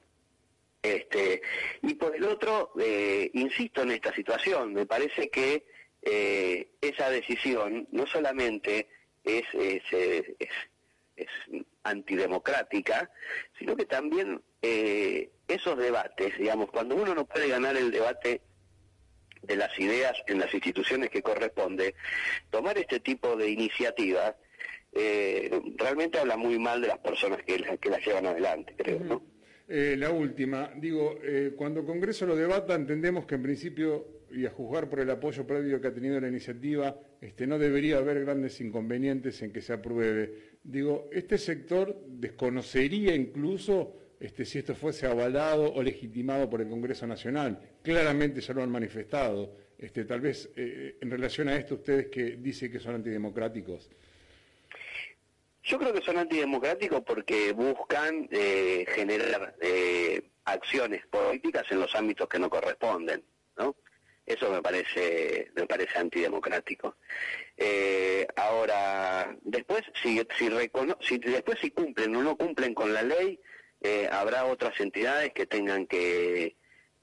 Este, 0.83 1.43
y 1.83 1.95
por 1.95 2.15
el 2.15 2.25
otro, 2.25 2.73
eh, 2.81 3.31
insisto 3.35 3.83
en 3.83 3.91
esta 3.93 4.15
situación, 4.15 4.73
me 4.75 4.87
parece 4.87 5.29
que 5.31 5.65
eh, 6.03 6.69
esa 6.81 7.11
decisión 7.11 7.89
no 7.91 8.07
solamente 8.07 8.89
es, 9.25 9.43
es, 9.55 9.83
eh, 9.93 10.37
es, 10.39 10.49
es 11.17 11.29
antidemocrática, 11.83 13.11
sino 13.59 13.77
que 13.77 13.87
también 13.87 14.43
eh, 14.63 15.31
esos 15.49 15.79
debates, 15.79 16.37
digamos, 16.39 16.71
cuando 16.71 16.95
uno 16.95 17.15
no 17.15 17.25
puede 17.27 17.49
ganar 17.49 17.77
el 17.77 17.91
debate 17.91 18.43
de 19.43 19.57
las 19.57 19.79
ideas 19.79 20.15
en 20.27 20.41
las 20.41 20.53
instituciones 20.53 21.11
que 21.11 21.23
corresponde, 21.23 21.95
tomar 22.51 22.77
este 22.79 23.01
tipo 23.01 23.37
de 23.37 23.51
iniciativas 23.51 24.35
eh, 24.93 25.51
realmente 25.77 26.19
habla 26.19 26.37
muy 26.37 26.59
mal 26.59 26.81
de 26.81 26.89
las 26.89 26.99
personas 26.99 27.43
que, 27.43 27.79
que 27.81 27.91
las 27.91 28.05
llevan 28.05 28.27
adelante, 28.27 28.75
creo, 28.77 29.01
¿no? 29.01 29.23
Eh, 29.69 29.97
la 29.99 30.11
última, 30.11 30.71
digo, 30.77 31.19
cuando 31.57 31.85
Congreso 31.85 32.25
lo 32.25 32.37
debata, 32.37 32.75
entendemos 32.75 33.27
que 33.27 33.35
en 33.35 33.43
principio, 33.43 34.16
y 34.37 34.45
a 34.45 34.51
juzgar 34.51 34.89
por 34.89 35.01
el 35.01 35.11
apoyo 35.11 35.47
previo 35.47 35.81
que 35.81 35.89
ha 35.89 35.95
tenido 35.95 36.21
la 36.21 36.29
iniciativa, 36.29 36.95
este, 37.21 37.47
no 37.47 37.59
debería 37.59 37.97
haber 37.97 38.21
grandes 38.21 38.61
inconvenientes 38.61 39.41
en 39.41 39.51
que 39.51 39.63
se 39.63 39.73
apruebe. 39.73 40.59
Digo, 40.63 41.09
¿este 41.11 41.39
sector 41.39 41.99
desconocería 42.07 43.15
incluso 43.15 43.97
este, 44.21 44.45
si 44.45 44.59
esto 44.59 44.75
fuese 44.75 45.07
avalado 45.07 45.73
o 45.73 45.83
legitimado 45.83 46.51
por 46.51 46.61
el 46.61 46.69
Congreso 46.69 47.07
Nacional? 47.07 47.59
Claramente 47.83 48.43
ya 48.43 48.53
lo 48.53 48.63
han 48.63 48.71
manifestado. 48.71 49.57
Este, 49.79 50.05
tal 50.05 50.21
vez 50.21 50.51
eh, 50.55 50.99
en 51.01 51.11
relación 51.11 51.49
a 51.49 51.57
esto 51.57 51.77
ustedes 51.77 52.07
que 52.07 52.37
dicen 52.37 52.71
que 52.71 52.79
son 52.79 52.97
antidemocráticos. 52.97 53.91
Yo 55.63 55.79
creo 55.79 55.93
que 55.93 56.03
son 56.03 56.19
antidemocráticos 56.19 57.03
porque 57.03 57.53
buscan 57.53 58.29
eh, 58.31 58.85
generar 58.89 59.57
eh, 59.61 60.23
acciones 60.45 61.07
políticas 61.07 61.65
en 61.71 61.81
los 61.81 61.95
ámbitos 61.95 62.29
que 62.29 62.39
no 62.39 62.49
corresponden, 62.49 63.23
¿no? 63.59 63.75
Eso 64.27 64.51
me 64.51 64.61
parece 64.61 65.51
me 65.55 65.67
parece 65.67 65.99
antidemocrático. 65.99 66.97
Eh, 67.57 68.27
ahora, 68.37 69.35
después 69.43 69.83
si 70.03 70.21
si, 70.37 70.49
recono- 70.49 70.99
si 71.01 71.19
después 71.19 71.59
si 71.61 71.71
cumplen 71.71 72.15
o 72.17 72.23
no 72.23 72.37
cumplen 72.37 72.75
con 72.75 72.93
la 72.93 73.03
ley, 73.03 73.41
eh, 73.81 74.09
habrá 74.11 74.45
otras 74.47 74.79
entidades 74.81 75.33
que 75.33 75.47
tengan 75.47 75.87
que 75.87 76.57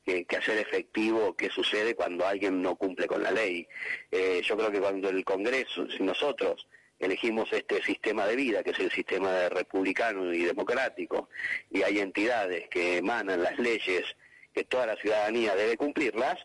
que, 0.05 0.25
hacer 0.37 0.57
efectivo 0.57 1.33
qué 1.37 1.49
sucede 1.49 1.95
cuando 1.95 2.27
alguien 2.27 2.61
no 2.61 2.75
cumple 2.75 3.07
con 3.07 3.23
la 3.23 3.31
ley. 3.31 3.65
Eh, 4.11 4.41
yo 4.43 4.57
creo 4.57 4.69
que 4.69 4.81
cuando 4.81 5.07
el 5.09 5.23
Congreso, 5.23 5.89
si 5.89 6.03
nosotros 6.03 6.67
elegimos 6.99 7.51
este 7.53 7.81
sistema 7.83 8.27
de 8.27 8.35
vida, 8.35 8.63
que 8.63 8.71
es 8.71 8.79
el 8.79 8.91
sistema 8.91 9.47
republicano 9.47 10.33
y 10.33 10.43
democrático, 10.43 11.29
y 11.69 11.83
hay 11.83 11.99
entidades 11.99 12.67
que 12.69 12.97
emanan 12.97 13.43
las 13.43 13.57
leyes 13.59 14.03
que 14.53 14.65
toda 14.65 14.87
la 14.87 14.97
ciudadanía 14.97 15.55
debe 15.55 15.77
cumplirlas, 15.77 16.37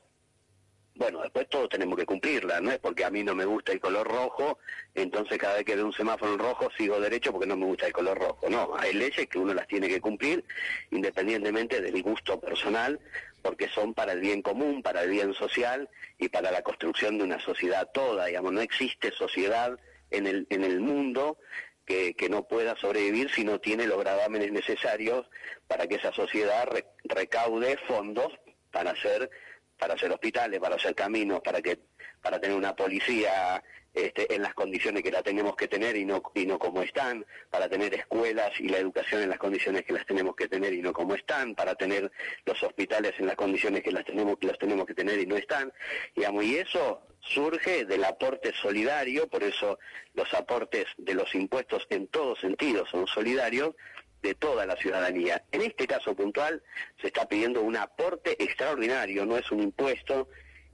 bueno, 0.99 1.23
después 1.23 1.49
todos 1.49 1.69
tenemos 1.69 1.97
que 1.97 2.05
cumplirlas, 2.05 2.61
no 2.61 2.73
es 2.73 2.79
porque 2.81 3.05
a 3.05 3.11
mí 3.11 3.23
no 3.23 3.35
me 3.35 3.45
gusta 3.45 3.73
el 3.73 3.79
color 3.81 4.07
rojo, 4.07 4.59
entonces 4.95 5.39
cada 5.39 5.55
vez 5.55 5.65
que 5.65 5.77
veo 5.77 5.87
un 5.87 5.93
semáforo 5.93 6.33
en 6.33 6.39
rojo 6.41 6.69
sigo 6.77 7.01
derecho 7.01 7.31
porque 7.31 7.47
no 7.47 7.57
me 7.57 7.67
gusta 7.67 7.87
el 7.87 7.93
color 7.93 8.19
rojo. 8.19 8.51
No, 8.51 8.75
hay 8.77 8.93
leyes 8.93 9.29
que 9.29 9.39
uno 9.39 9.55
las 9.55 9.69
tiene 9.69 9.89
que 9.89 10.01
cumplir 10.01 10.45
independientemente 10.91 11.81
del 11.81 12.03
gusto 12.03 12.41
personal, 12.41 12.99
porque 13.43 13.69
son 13.69 13.95
para 13.95 14.13
el 14.13 14.21
bien 14.21 14.43
común, 14.43 14.83
para 14.83 15.03
el 15.05 15.11
bien 15.11 15.33
social 15.35 15.89
y 16.19 16.29
para 16.29 16.51
la 16.51 16.63
construcción 16.63 17.17
de 17.19 17.25
una 17.25 17.39
sociedad 17.41 17.89
toda. 17.95 18.27
Digamos, 18.27 18.53
no 18.53 18.61
existe 18.61 19.13
sociedad 19.13 19.79
en 20.11 20.27
el, 20.27 20.47
en 20.51 20.65
el 20.65 20.81
mundo 20.81 21.39
que, 21.87 22.15
que 22.15 22.29
no 22.29 22.49
pueda 22.49 22.77
sobrevivir 22.77 23.31
si 23.31 23.45
no 23.45 23.61
tiene 23.61 23.87
los 23.87 24.01
gravámenes 24.01 24.51
necesarios 24.53 25.27
para 25.69 25.87
que 25.87 25.95
esa 25.95 26.13
sociedad 26.13 26.67
re- 26.67 26.87
recaude 27.05 27.77
fondos 27.87 28.33
para 28.73 28.91
hacer 28.91 29.31
para 29.79 29.95
hacer 29.95 30.11
hospitales, 30.13 30.61
para 30.61 30.77
hacer 30.77 30.95
caminos, 30.95 31.41
para 31.41 31.63
que 31.63 31.79
para 32.21 32.41
tener 32.41 32.57
una 32.57 32.75
policía 32.75 33.63
este, 33.95 34.35
en 34.35 34.43
las 34.43 34.55
condiciones 34.55 35.03
que 35.03 35.11
la 35.11 35.23
tenemos 35.23 35.57
que 35.57 35.67
tener 35.67 35.97
y 35.97 36.05
no 36.05 36.23
y 36.35 36.47
no 36.47 36.59
como 36.59 36.83
están, 36.83 37.25
para 37.51 37.69
tener 37.69 37.95
escuelas 37.95 38.53
y 38.61 38.69
la 38.69 38.79
educación 38.79 39.23
en 39.23 39.31
las 39.31 39.39
condiciones 39.39 39.85
que 39.85 39.93
las 39.93 40.07
tenemos 40.07 40.37
que 40.37 40.47
tener 40.47 40.73
y 40.73 40.83
no 40.83 40.93
como 40.93 41.15
están, 41.15 41.55
para 41.55 41.75
tener 41.75 42.11
los 42.45 42.63
hospitales 42.63 43.15
en 43.19 43.27
las 43.27 43.37
condiciones 43.37 43.83
que 43.83 43.91
las 43.91 44.05
tenemos 44.05 44.39
que 44.39 44.47
las 44.47 44.59
tenemos 44.59 44.87
que 44.87 44.95
tener 44.95 45.19
y 45.19 45.27
no 45.27 45.37
están, 45.37 45.73
digamos, 46.15 46.45
y 46.45 46.59
eso 46.59 47.01
surge 47.21 47.85
del 47.87 48.05
aporte 48.05 48.53
solidario, 48.53 49.27
por 49.27 49.43
eso 49.43 49.79
los 50.15 50.33
aportes 50.35 50.87
de 50.97 51.15
los 51.15 51.35
impuestos 51.35 51.87
en 51.91 52.07
todos 52.07 52.39
sentidos 52.41 52.89
son 52.91 53.07
solidarios 53.07 53.75
de 54.23 54.35
toda 54.35 54.67
la 54.67 54.77
ciudadanía. 54.77 55.45
En 55.53 55.63
este 55.63 55.87
caso 55.87 56.15
puntual 56.15 56.63
se 57.01 57.09
está 57.09 57.29
pidiendo 57.29 57.63
un 57.63 57.77
aporte 57.77 58.43
extraordinario, 58.43 59.25
no 59.27 59.37
es 59.37 59.51
un 59.51 59.63
impuesto, 59.63 60.29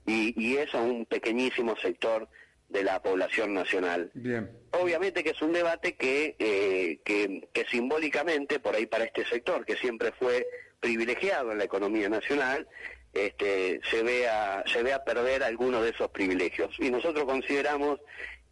y, 0.05 0.33
y 0.41 0.57
es 0.57 0.73
a 0.73 0.81
un 0.81 1.05
pequeñísimo 1.05 1.75
sector 1.77 2.27
de 2.69 2.83
la 2.83 3.01
población 3.01 3.53
nacional. 3.53 4.11
Bien. 4.13 4.51
Obviamente 4.71 5.23
que 5.23 5.31
es 5.31 5.41
un 5.41 5.53
debate 5.53 5.95
que, 5.95 6.35
eh, 6.39 6.99
que, 7.05 7.47
que 7.53 7.65
simbólicamente, 7.65 8.59
por 8.59 8.75
ahí 8.75 8.85
para 8.85 9.05
este 9.05 9.25
sector, 9.25 9.65
que 9.65 9.75
siempre 9.75 10.11
fue 10.11 10.47
privilegiado 10.79 11.51
en 11.51 11.59
la 11.59 11.63
economía 11.63 12.09
nacional, 12.09 12.67
este, 13.13 13.79
se, 13.89 14.03
vea, 14.03 14.63
se 14.67 14.83
vea 14.83 15.03
perder 15.03 15.43
algunos 15.43 15.83
de 15.83 15.91
esos 15.91 16.09
privilegios. 16.09 16.75
Y 16.79 16.89
nosotros 16.89 17.25
consideramos 17.25 17.99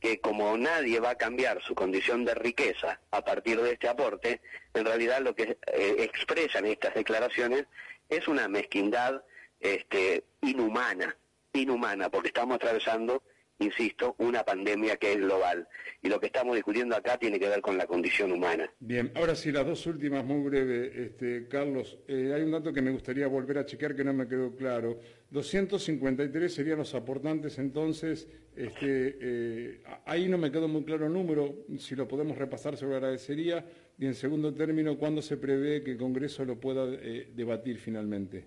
que 0.03 0.19
como 0.19 0.57
nadie 0.57 0.99
va 0.99 1.11
a 1.11 1.17
cambiar 1.17 1.63
su 1.63 1.75
condición 1.75 2.25
de 2.25 2.35
riqueza 2.35 2.99
a 3.09 3.23
partir 3.23 3.61
de 3.61 3.71
este 3.71 3.87
aporte, 3.87 4.41
en 4.73 4.83
realidad 4.83 5.21
lo 5.21 5.33
que 5.33 5.57
eh, 5.65 5.95
expresan 5.99 6.65
estas 6.65 6.93
declaraciones 6.93 7.67
es 8.09 8.27
una 8.27 8.49
mezquindad 8.49 9.23
este, 9.61 10.25
inhumana, 10.41 11.15
inhumana, 11.53 12.09
porque 12.09 12.27
estamos 12.27 12.55
atravesando, 12.55 13.23
insisto, 13.63 14.15
una 14.19 14.43
pandemia 14.43 14.97
que 14.97 15.13
es 15.13 15.19
global. 15.19 15.67
Y 16.01 16.09
lo 16.09 16.19
que 16.19 16.27
estamos 16.27 16.55
discutiendo 16.55 16.95
acá 16.95 17.17
tiene 17.17 17.39
que 17.39 17.47
ver 17.47 17.61
con 17.61 17.77
la 17.77 17.87
condición 17.87 18.31
humana. 18.31 18.71
Bien, 18.79 19.11
ahora 19.15 19.35
sí, 19.35 19.51
las 19.51 19.65
dos 19.65 19.85
últimas, 19.85 20.23
muy 20.23 20.43
breve, 20.43 21.05
este, 21.05 21.47
Carlos. 21.47 21.97
Eh, 22.07 22.31
hay 22.35 22.41
un 22.43 22.51
dato 22.51 22.73
que 22.73 22.81
me 22.81 22.91
gustaría 22.91 23.27
volver 23.27 23.57
a 23.57 23.65
chequear 23.65 23.95
que 23.95 24.03
no 24.03 24.13
me 24.13 24.27
quedó 24.27 24.55
claro. 24.55 24.99
253 25.31 26.53
serían 26.53 26.77
los 26.77 26.93
aportantes, 26.93 27.57
entonces, 27.57 28.27
este, 28.55 29.17
eh, 29.19 29.81
ahí 30.05 30.27
no 30.27 30.37
me 30.37 30.51
quedó 30.51 30.67
muy 30.67 30.83
claro 30.83 31.07
el 31.07 31.13
número, 31.13 31.65
si 31.79 31.95
lo 31.95 32.07
podemos 32.07 32.37
repasar 32.37 32.77
se 32.77 32.85
lo 32.85 32.93
agradecería. 32.95 33.65
Y 33.97 34.05
en 34.05 34.15
segundo 34.15 34.53
término, 34.53 34.97
¿cuándo 34.97 35.21
se 35.21 35.37
prevé 35.37 35.83
que 35.83 35.91
el 35.91 35.97
Congreso 35.97 36.45
lo 36.45 36.59
pueda 36.59 36.85
eh, 36.87 37.31
debatir 37.35 37.77
finalmente? 37.77 38.45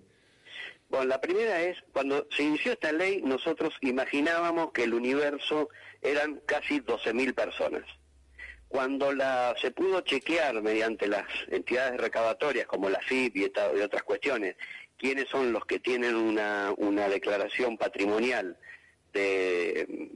Bueno, 0.89 1.05
la 1.05 1.19
primera 1.19 1.61
es, 1.61 1.77
cuando 1.91 2.27
se 2.31 2.43
inició 2.43 2.71
esta 2.71 2.91
ley, 2.91 3.21
nosotros 3.21 3.73
imaginábamos 3.81 4.71
que 4.71 4.83
el 4.83 4.93
universo 4.93 5.69
eran 6.01 6.41
casi 6.45 6.79
12.000 6.79 7.33
personas. 7.33 7.83
Cuando 8.69 9.13
la, 9.13 9.55
se 9.61 9.71
pudo 9.71 10.01
chequear 10.01 10.61
mediante 10.61 11.07
las 11.07 11.25
entidades 11.49 11.99
recaudatorias 11.99 12.67
como 12.67 12.89
la 12.89 12.99
FIP 12.99 13.35
y, 13.37 13.43
otras 13.45 14.03
cuestiones, 14.03 14.55
quiénes 14.97 15.27
son 15.29 15.51
los 15.51 15.65
que 15.65 15.79
tienen 15.79 16.15
una, 16.15 16.73
una 16.77 17.07
declaración 17.07 17.77
patrimonial 17.77 18.57
de, 19.13 20.11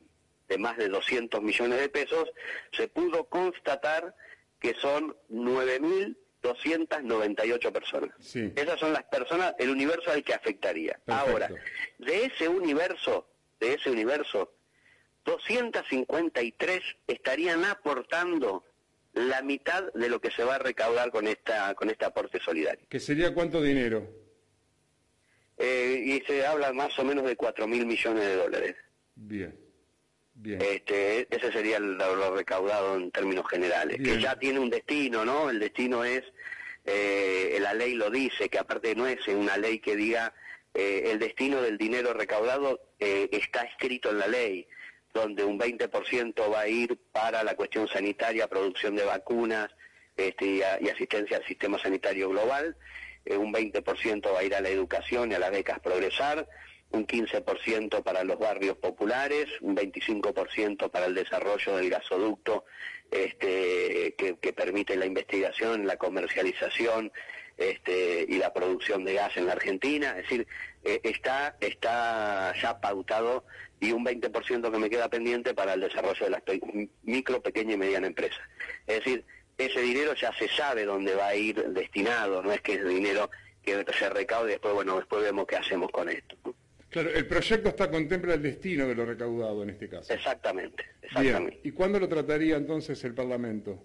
de 0.48 0.58
más 0.58 0.78
de 0.78 0.90
200 0.90 1.42
millones 1.42 1.80
de 1.80 1.90
pesos, 1.90 2.30
se 2.72 2.88
pudo 2.88 3.26
constatar 3.26 4.16
que 4.60 4.74
son 4.76 5.16
9.298 6.41 7.71
personas. 7.71 8.15
Sí. 8.19 8.51
Esas 8.56 8.80
son 8.80 8.93
las 8.93 9.04
personas, 9.04 9.54
el 9.60 9.69
universo 9.69 10.12
al 10.12 10.23
que 10.23 10.34
afectaría. 10.34 10.99
Perfecto. 11.06 11.32
Ahora, 11.32 11.49
de 11.99 12.25
ese 12.25 12.47
universo, 12.47 13.27
de 13.60 13.75
ese 13.75 13.89
universo, 13.89 14.54
253 15.25 16.82
estarían 17.08 17.63
aportando 17.65 18.63
la 19.13 19.41
mitad 19.41 19.91
de 19.93 20.10
lo 20.10 20.21
que 20.21 20.32
se 20.32 20.43
va 20.43 20.56
a 20.56 20.60
recaudar 20.60 21.12
con 21.12 21.27
esta 21.27 21.75
con 21.75 21.89
este 21.89 22.06
aporte 22.06 22.39
solidario. 22.39 22.86
¿Que 22.89 22.99
sería 22.99 23.34
cuánto 23.34 23.62
dinero? 23.62 24.08
Eh, 25.58 26.01
y 26.06 26.21
se 26.21 26.45
habla 26.45 26.73
más 26.73 26.97
o 26.97 27.04
menos 27.04 27.25
de 27.25 27.36
4 27.36 27.67
mil 27.67 27.86
millones 27.86 28.23
de 28.23 28.36
dólares. 28.36 28.75
Bien, 29.15 29.56
bien. 30.41 30.62
Este, 30.62 31.27
ese 31.34 31.51
sería 31.51 31.77
el- 31.77 31.97
lo, 31.97 32.36
recaudado 32.36 32.95
en 32.97 33.12
términos 33.12 33.45
generales, 33.49 33.97
Bien. 33.97 34.15
que 34.17 34.21
ya 34.21 34.38
tiene 34.38 34.60
un 34.60 34.69
destino, 34.69 35.23
¿no? 35.25 35.49
El 35.49 35.60
destino 35.60 36.04
es, 36.04 36.23
eh, 36.86 37.58
la 37.62 37.73
ley 37.73 37.93
lo 37.95 38.10
dice, 38.10 38.49
que 38.49 38.58
aparte 38.60 38.95
no 38.95 39.08
es 39.08 39.25
una 39.27 39.58
ley 39.58 39.80
que 39.80 39.95
diga 39.95 40.34
eh, 40.73 41.10
el 41.12 41.19
destino 41.19 41.62
del 41.62 41.77
dinero 41.77 42.13
recaudado 42.13 42.80
eh, 42.99 43.27
está 43.32 43.63
escrito 43.63 44.10
en 44.10 44.19
la 44.19 44.27
ley, 44.27 44.67
donde 45.13 45.43
un 45.43 45.60
20% 45.60 46.49
va 46.51 46.62
a 46.62 46.67
ir 46.69 46.97
para 47.12 47.43
la 47.43 47.56
cuestión 47.56 47.88
sanitaria, 47.88 48.47
producción 48.47 48.95
de 48.95 49.04
vacunas 49.04 49.69
este, 50.15 50.45
y, 50.45 50.62
a- 50.62 50.80
y 50.82 50.88
asistencia 50.89 51.38
al 51.38 51.45
sistema 51.45 51.77
sanitario 51.77 52.30
global, 52.30 52.75
un 53.38 53.54
20% 53.54 54.34
va 54.34 54.39
a 54.39 54.43
ir 54.43 54.56
a 54.56 54.62
la 54.62 54.69
educación 54.69 55.32
y 55.32 55.36
a 55.36 55.39
las 55.39 55.51
becas 55.51 55.80
Progresar, 55.80 56.47
un 56.91 57.08
15% 57.08 58.04
para 58.04 58.23
los 58.23 58.38
barrios 58.38 58.77
populares, 58.77 59.47
un 59.62 59.75
25% 59.75 60.89
para 60.89 61.06
el 61.06 61.15
desarrollo 61.15 61.77
del 61.77 61.89
gasoducto 61.89 62.65
este, 63.10 64.15
que, 64.15 64.54
permite 64.54 64.95
la 64.95 65.06
investigación, 65.06 65.88
la 65.88 65.97
comercialización 65.97 67.12
este, 67.58 68.25
y 68.27 68.38
la 68.38 68.54
producción 68.54 69.04
de 69.04 69.13
gas 69.13 69.36
en 69.38 69.47
la 69.47 69.54
Argentina. 69.54 70.12
Es 70.12 70.23
decir, 70.23 70.47
eh, 70.84 70.99
está, 71.04 71.56
está 71.60 72.54
ya 72.62 72.80
pautado 72.80 73.45
y 73.80 73.91
un 73.91 74.06
20% 74.06 74.71
que 74.71 74.77
me 74.77 74.89
queda 74.89 75.10
pendiente 75.10 75.54
para 75.54 75.73
el 75.73 75.82
desarrollo 75.82 76.25
de 76.25 76.32
las 76.32 76.43
micro, 77.04 77.41
pequeña 77.41 77.73
y 77.73 77.77
mediana 77.77 78.08
empresa. 78.08 78.41
Es 78.88 79.04
decir, 79.04 79.25
ese 79.58 79.82
dinero 79.82 80.13
ya 80.15 80.34
se 80.34 80.47
sabe 80.47 80.86
dónde 80.86 81.15
va 81.15 81.27
a 81.27 81.36
ir 81.36 81.63
destinado, 81.69 82.41
no 82.41 82.51
es 82.51 82.62
que 82.62 82.73
es 82.73 82.88
dinero 82.88 83.30
que 83.63 83.86
se 83.97 84.10
recaude 84.10 84.49
y 84.49 84.51
después, 84.54 84.73
bueno, 84.73 84.97
después 84.97 85.21
vemos 85.21 85.45
qué 85.47 85.58
hacemos 85.58 85.91
con 85.91 86.10
esto. 86.10 86.36
Claro, 86.91 87.10
el 87.10 87.25
proyecto 87.25 87.69
está 87.69 87.89
contempla 87.89 88.34
el 88.36 88.41
destino 88.43 88.86
de 88.88 88.93
lo 88.95 89.06
recaudado 89.06 89.63
en 89.63 89.69
este 89.71 89.88
caso. 89.89 90.13
Exactamente, 90.13 90.84
Bien. 90.84 91.04
exactamente. 91.04 91.60
¿Y 91.63 91.71
cuándo 91.71 91.99
lo 91.99 92.08
trataría 92.10 92.58
entonces 92.58 93.01
el 93.06 93.13
Parlamento? 93.15 93.82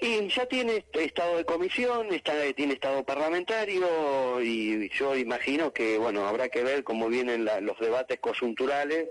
Y 0.00 0.26
ya 0.28 0.44
tiene 0.46 0.84
estado 0.92 1.36
de 1.38 1.44
comisión, 1.44 2.12
está, 2.12 2.34
tiene 2.54 2.74
estado 2.74 3.04
parlamentario 3.04 4.42
y 4.42 4.90
yo 4.90 5.16
imagino 5.16 5.72
que, 5.72 5.96
bueno, 5.96 6.26
habrá 6.26 6.48
que 6.48 6.64
ver 6.64 6.82
cómo 6.82 7.08
vienen 7.08 7.44
la- 7.44 7.60
los 7.60 7.78
debates 7.78 8.18
coyunturales 8.18 9.08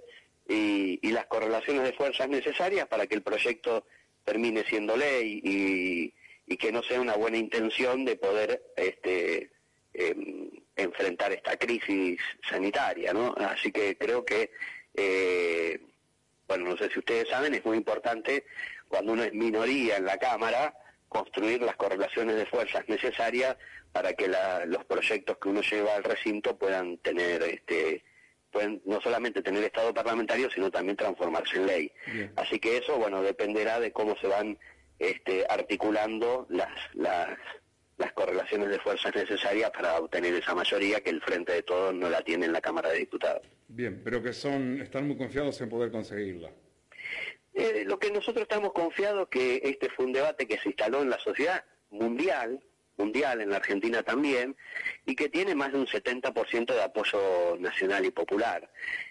y, 0.47 0.99
y 1.01 1.11
las 1.13 1.25
correlaciones 1.27 1.83
de 1.83 1.93
fuerzas 1.93 2.27
necesarias 2.27 2.85
para 2.89 3.07
que 3.07 3.15
el 3.15 3.21
proyecto 3.23 3.85
termine 4.25 4.65
siendo 4.65 4.97
ley 4.97 5.39
y, 5.41 6.13
y 6.53 6.57
que 6.57 6.71
no 6.73 6.83
sea 6.83 6.99
una 6.99 7.15
buena 7.15 7.37
intención 7.37 8.03
de 8.03 8.17
poder 8.17 8.61
este, 8.75 9.51
em, 9.93 10.49
enfrentar 10.93 11.31
esta 11.31 11.57
crisis 11.57 12.19
sanitaria, 12.47 13.13
¿no? 13.13 13.33
Así 13.37 13.71
que 13.71 13.97
creo 13.97 14.23
que, 14.23 14.51
eh, 14.93 15.79
bueno, 16.47 16.65
no 16.69 16.77
sé 16.77 16.89
si 16.91 16.99
ustedes 16.99 17.27
saben, 17.29 17.53
es 17.55 17.65
muy 17.65 17.77
importante 17.77 18.45
cuando 18.87 19.13
uno 19.13 19.23
es 19.23 19.33
minoría 19.33 19.97
en 19.97 20.05
la 20.05 20.17
Cámara 20.17 20.73
construir 21.09 21.61
las 21.61 21.75
correlaciones 21.75 22.35
de 22.35 22.45
fuerzas 22.45 22.87
necesarias 22.87 23.57
para 23.91 24.13
que 24.13 24.27
la- 24.27 24.65
los 24.65 24.85
proyectos 24.85 25.37
que 25.39 25.49
uno 25.49 25.61
lleva 25.61 25.95
al 25.95 26.03
recinto 26.03 26.57
puedan 26.57 26.97
tener 26.99 27.41
este 27.43 28.03
pueden 28.51 28.83
no 28.85 29.01
solamente 29.01 29.41
tener 29.41 29.63
estado 29.63 29.91
parlamentario 29.95 30.47
sino 30.51 30.69
también 30.69 30.95
transformarse 30.95 31.55
en 31.57 31.65
ley 31.65 31.91
Bien. 32.05 32.31
así 32.35 32.59
que 32.59 32.77
eso 32.77 32.97
bueno 32.99 33.23
dependerá 33.23 33.79
de 33.79 33.91
cómo 33.91 34.15
se 34.17 34.27
van 34.27 34.59
este, 34.99 35.43
articulando 35.49 36.45
las, 36.49 36.69
las 36.93 37.29
las 38.03 38.13
correlaciones 38.13 38.69
de 38.69 38.79
fuerzas 38.79 39.15
necesarias 39.15 39.71
para 39.71 39.97
obtener 39.97 40.33
esa 40.33 40.53
mayoría 40.53 41.01
que 41.01 41.09
el 41.09 41.21
frente 41.21 41.53
de 41.53 41.63
todos 41.63 41.93
no 41.93 42.09
la 42.09 42.21
tiene 42.21 42.45
en 42.45 42.53
la 42.53 42.61
Cámara 42.61 42.89
de 42.89 42.99
Diputados 42.99 43.47
Bien, 43.67 44.01
pero 44.03 44.21
que 44.21 44.33
son 44.33 44.81
están 44.81 45.07
muy 45.07 45.17
confiados 45.17 45.59
en 45.61 45.69
poder 45.69 45.91
conseguirla. 45.91 46.51
Eh, 47.53 47.83
lo 47.85 47.97
que 47.97 48.11
nosotros 48.11 48.43
estamos 48.43 48.71
confiados 48.73 49.27
que 49.29 49.61
este 49.63 49.89
fue 49.89 50.05
un 50.05 50.13
debate 50.13 50.47
que 50.47 50.59
se 50.59 50.69
instaló 50.69 51.01
en 51.01 51.09
la 51.09 51.19
sociedad 51.19 51.63
mundial, 51.89 52.61
mundial 52.97 53.41
en 53.41 53.49
la 53.49 53.57
Argentina 53.57 54.03
también, 54.03 54.55
y 55.05 55.15
que 55.15 55.29
tiene 55.29 55.55
más 55.55 55.71
de 55.71 55.79
un 55.79 55.87
70% 55.87 56.73
de 56.73 56.81
apoyo 56.81 57.57
nacional 57.59 58.05
y 58.05 58.11
popular. 58.11 58.69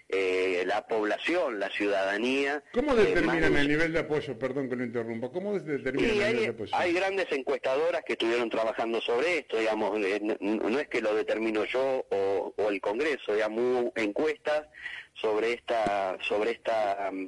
Eh, 0.09 0.63
la 0.65 0.85
población, 0.85 1.59
la 1.59 1.69
ciudadanía... 1.69 2.63
¿Cómo 2.73 2.95
determinan 2.95 3.55
el 3.57 3.67
nivel 3.67 3.93
de 3.93 3.99
apoyo? 3.99 4.37
Perdón 4.37 4.69
que 4.69 4.75
lo 4.75 4.83
interrumpa. 4.83 5.29
¿Cómo 5.29 5.57
determinan 5.57 6.09
el 6.09 6.17
nivel 6.17 6.39
de 6.39 6.47
apoyo? 6.49 6.75
hay 6.75 6.93
grandes 6.93 7.31
encuestadoras 7.31 8.03
que 8.05 8.13
estuvieron 8.13 8.49
trabajando 8.49 9.01
sobre 9.01 9.39
esto, 9.39 9.57
digamos, 9.57 9.97
eh, 9.99 10.19
no, 10.21 10.69
no 10.69 10.79
es 10.79 10.87
que 10.87 11.01
lo 11.01 11.15
determino 11.15 11.65
yo 11.65 12.05
o, 12.09 12.53
o 12.57 12.69
el 12.69 12.79
Congreso, 12.81 13.33
digamos, 13.33 13.59
hubo 13.59 13.93
encuestas 13.95 14.67
sobre 15.13 15.53
esta, 15.53 16.17
sobre 16.21 16.51
esta 16.51 17.09
mm, 17.11 17.27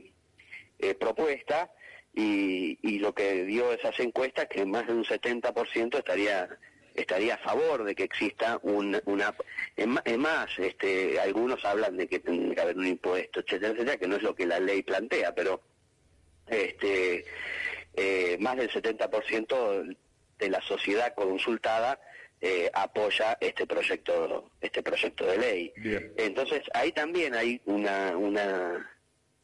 eh, 0.80 0.96
propuesta 0.96 1.72
y, 2.15 2.80
y 2.82 2.99
lo 2.99 3.13
que 3.13 3.43
dio 3.43 3.73
esas 3.73 3.99
encuestas 3.99 4.47
que 4.47 4.65
más 4.65 4.88
de 4.88 4.93
un 4.93 5.04
70% 5.04 5.97
estaría 5.97 6.58
estaría 6.95 7.36
a 7.36 7.38
favor 7.39 7.84
de 7.84 7.93
que 7.93 8.04
exista 8.04 8.58
un, 8.63 8.99
una 9.06 9.36
es 9.75 10.17
más 10.17 10.47
este 10.58 11.19
algunos 11.19 11.63
hablan 11.65 11.97
de 11.97 12.08
que 12.08 12.19
tendría 12.19 12.56
que 12.56 12.62
haber 12.62 12.78
un 12.78 12.88
impuesto 12.88 13.41
etcétera 13.41 13.73
etcétera 13.73 13.97
que 13.97 14.08
no 14.08 14.15
es 14.15 14.23
lo 14.23 14.34
que 14.34 14.45
la 14.45 14.60
ley 14.60 14.82
plantea 14.82 15.36
pero 15.36 15.62
este 16.47 17.25
eh, 17.95 18.38
más 18.39 18.56
del 18.58 18.69
70% 18.71 19.97
de 20.39 20.49
la 20.49 20.62
sociedad 20.62 21.13
consultada 21.15 21.99
eh, 22.39 22.69
apoya 22.73 23.38
este 23.41 23.65
proyecto 23.67 24.51
este 24.62 24.82
proyecto 24.82 25.25
de 25.25 25.38
ley 25.38 25.73
Bien. 25.75 26.13
entonces 26.15 26.62
ahí 26.73 26.93
también 26.93 27.36
hay 27.36 27.62
una 27.65 28.15
una 28.15 28.89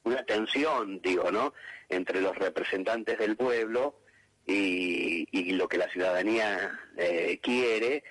una 0.04 0.24
tensión 0.24 1.02
digo 1.02 1.30
no 1.32 1.54
entre 1.92 2.22
los 2.22 2.36
representantes 2.38 3.18
del 3.20 3.36
pueblo 3.38 4.00
y, 4.48 5.28
y 5.32 5.52
lo 5.54 5.68
que 5.68 5.78
la 5.78 5.88
ciudadanía 5.90 6.80
eh, 6.98 7.40
quiere 7.44 8.04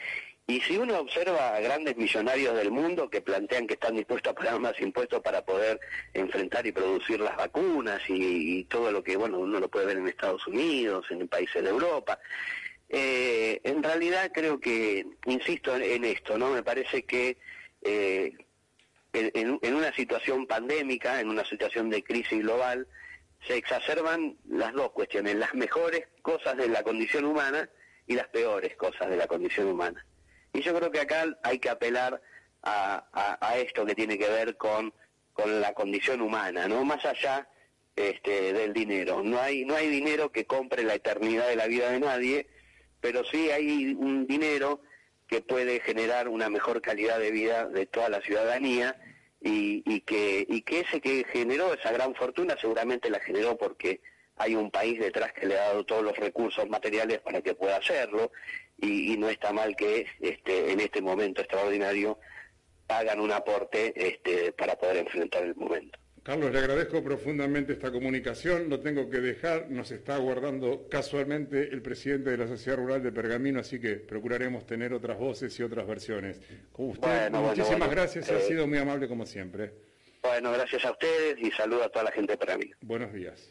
y 0.46 0.60
si 0.62 0.76
uno 0.78 0.98
observa 0.98 1.54
a 1.54 1.60
grandes 1.60 1.96
millonarios 1.96 2.56
del 2.56 2.72
mundo 2.72 3.08
que 3.08 3.20
plantean 3.20 3.66
que 3.68 3.74
están 3.74 3.94
dispuestos 3.94 4.32
a 4.32 4.34
pagar 4.34 4.58
más 4.58 4.80
impuestos 4.80 5.20
para 5.22 5.44
poder 5.44 5.78
enfrentar 6.12 6.66
y 6.66 6.72
producir 6.72 7.20
las 7.20 7.36
vacunas 7.36 8.00
y, 8.08 8.64
todo 8.64 8.90
lo 8.90 9.02
que, 9.04 9.16
bueno, 9.16 9.38
uno 9.38 9.60
lo 9.60 9.68
puede 9.68 9.86
ver 9.86 9.98
en 9.98 10.08
Estados 10.08 10.44
Unidos, 10.48 11.06
en 11.10 11.28
países 11.28 11.62
de 11.62 11.70
Europa, 11.70 12.18
eh, 12.88 13.60
en 13.62 13.80
realidad 13.80 14.32
creo 14.34 14.58
que, 14.58 15.06
insisto 15.26 15.76
en, 15.76 16.04
esto, 16.04 16.36
¿no? 16.36 16.50
Me 16.50 16.64
parece 16.64 17.04
que 17.04 17.38
eh, 17.82 18.32
en- 19.12 19.58
en 19.62 19.74
una 19.74 19.92
situación 19.94 20.48
pandémica, 20.48 21.20
en 21.20 21.28
una 21.28 21.44
situación 21.44 21.90
de 21.90 22.02
crisis 22.02 22.40
global, 22.42 22.88
se 23.46 23.56
exacerban 23.56 24.36
las 24.48 24.72
dos 24.72 24.92
cuestiones, 24.92 25.36
las 25.36 25.54
mejores 25.54 26.06
cosas 26.22 26.56
de 26.56 26.68
la 26.68 26.82
condición 26.82 27.24
humana 27.24 27.68
y 28.06 28.14
las 28.14 28.28
peores 28.28 28.76
cosas 28.76 29.08
de 29.08 29.16
la 29.16 29.26
condición 29.26 29.68
humana. 29.68 30.04
Y 30.52 30.60
yo 30.60 30.74
creo 30.74 30.90
que 30.90 31.00
acá 31.00 31.24
hay 31.42 31.58
que 31.58 31.70
apelar 31.70 32.20
a, 32.62 33.54
esto 33.56 33.86
que 33.86 33.94
tiene 33.94 34.18
que 34.18 34.28
ver 34.28 34.56
con, 34.56 34.92
con 35.32 35.60
la 35.60 35.72
condición 35.72 36.20
humana, 36.20 36.68
no 36.68 36.84
más 36.84 37.04
allá 37.04 37.48
este, 37.96 38.52
del 38.52 38.72
dinero. 38.72 39.22
No 39.22 39.40
hay, 39.40 39.64
no 39.64 39.74
hay 39.74 39.88
dinero 39.88 40.30
que 40.30 40.46
compre 40.46 40.82
la 40.82 40.94
eternidad 40.94 41.48
de 41.48 41.56
la 41.56 41.66
vida 41.66 41.90
de 41.90 42.00
nadie, 42.00 42.46
pero 43.00 43.24
sí 43.24 43.50
hay 43.50 43.94
un 43.98 44.26
dinero 44.26 44.82
que 45.26 45.40
puede 45.40 45.80
generar 45.80 46.28
una 46.28 46.50
mejor 46.50 46.82
calidad 46.82 47.18
de 47.18 47.30
vida 47.30 47.66
de 47.66 47.86
toda 47.86 48.08
la 48.08 48.20
ciudadanía 48.20 48.96
y, 49.40 50.00
que 50.02 50.46
ese 50.66 51.00
que 51.00 51.24
generó 51.32 51.72
esa 51.74 51.92
gran 51.92 52.14
fortuna 52.14 52.56
seguramente 52.60 53.10
la 53.10 53.20
generó 53.20 53.56
porque 53.56 54.00
hay 54.36 54.54
un 54.54 54.70
país 54.70 54.98
detrás 54.98 55.32
que 55.32 55.46
le 55.46 55.58
ha 55.58 55.68
dado 55.68 55.84
todos 55.84 56.02
los 56.02 56.16
recursos 56.16 56.68
materiales 56.68 57.20
para 57.20 57.42
que 57.42 57.54
pueda 57.54 57.76
hacerlo 57.76 58.32
y, 58.78 59.12
y 59.12 59.16
no 59.16 59.28
está 59.28 59.52
mal 59.52 59.76
que 59.76 60.06
este 60.20 60.72
en 60.72 60.80
este 60.80 61.00
momento 61.00 61.40
extraordinario 61.40 62.18
hagan 62.88 63.20
un 63.20 63.32
aporte 63.32 63.92
este 63.96 64.52
para 64.52 64.76
poder 64.76 64.98
enfrentar 64.98 65.44
el 65.44 65.54
momento. 65.54 65.98
Carlos, 66.22 66.52
le 66.52 66.58
agradezco 66.58 67.02
profundamente 67.02 67.72
esta 67.72 67.90
comunicación. 67.90 68.68
Lo 68.68 68.78
tengo 68.80 69.08
que 69.08 69.18
dejar. 69.20 69.70
Nos 69.70 69.90
está 69.90 70.16
aguardando 70.16 70.86
casualmente 70.88 71.68
el 71.72 71.80
presidente 71.82 72.30
de 72.30 72.36
la 72.36 72.46
Sociedad 72.46 72.76
Rural 72.76 73.02
de 73.02 73.10
Pergamino, 73.10 73.60
así 73.60 73.80
que 73.80 73.96
procuraremos 73.96 74.66
tener 74.66 74.92
otras 74.92 75.18
voces 75.18 75.58
y 75.58 75.62
otras 75.62 75.86
versiones. 75.86 76.40
Con 76.72 76.90
usted, 76.90 77.08
Bueno, 77.30 77.42
muchísimas 77.42 77.78
bueno. 77.78 77.90
gracias. 77.90 78.30
Ha 78.30 78.38
Eh, 78.38 78.42
sido 78.42 78.66
muy 78.66 78.78
amable 78.78 79.08
como 79.08 79.24
siempre. 79.24 79.72
Bueno, 80.22 80.52
gracias 80.52 80.84
a 80.84 80.90
ustedes 80.92 81.38
y 81.40 81.50
saludo 81.52 81.84
a 81.84 81.88
toda 81.88 82.04
la 82.04 82.12
gente 82.12 82.36
para 82.36 82.58
mí. 82.58 82.70
Buenos 82.82 83.12
días. 83.14 83.50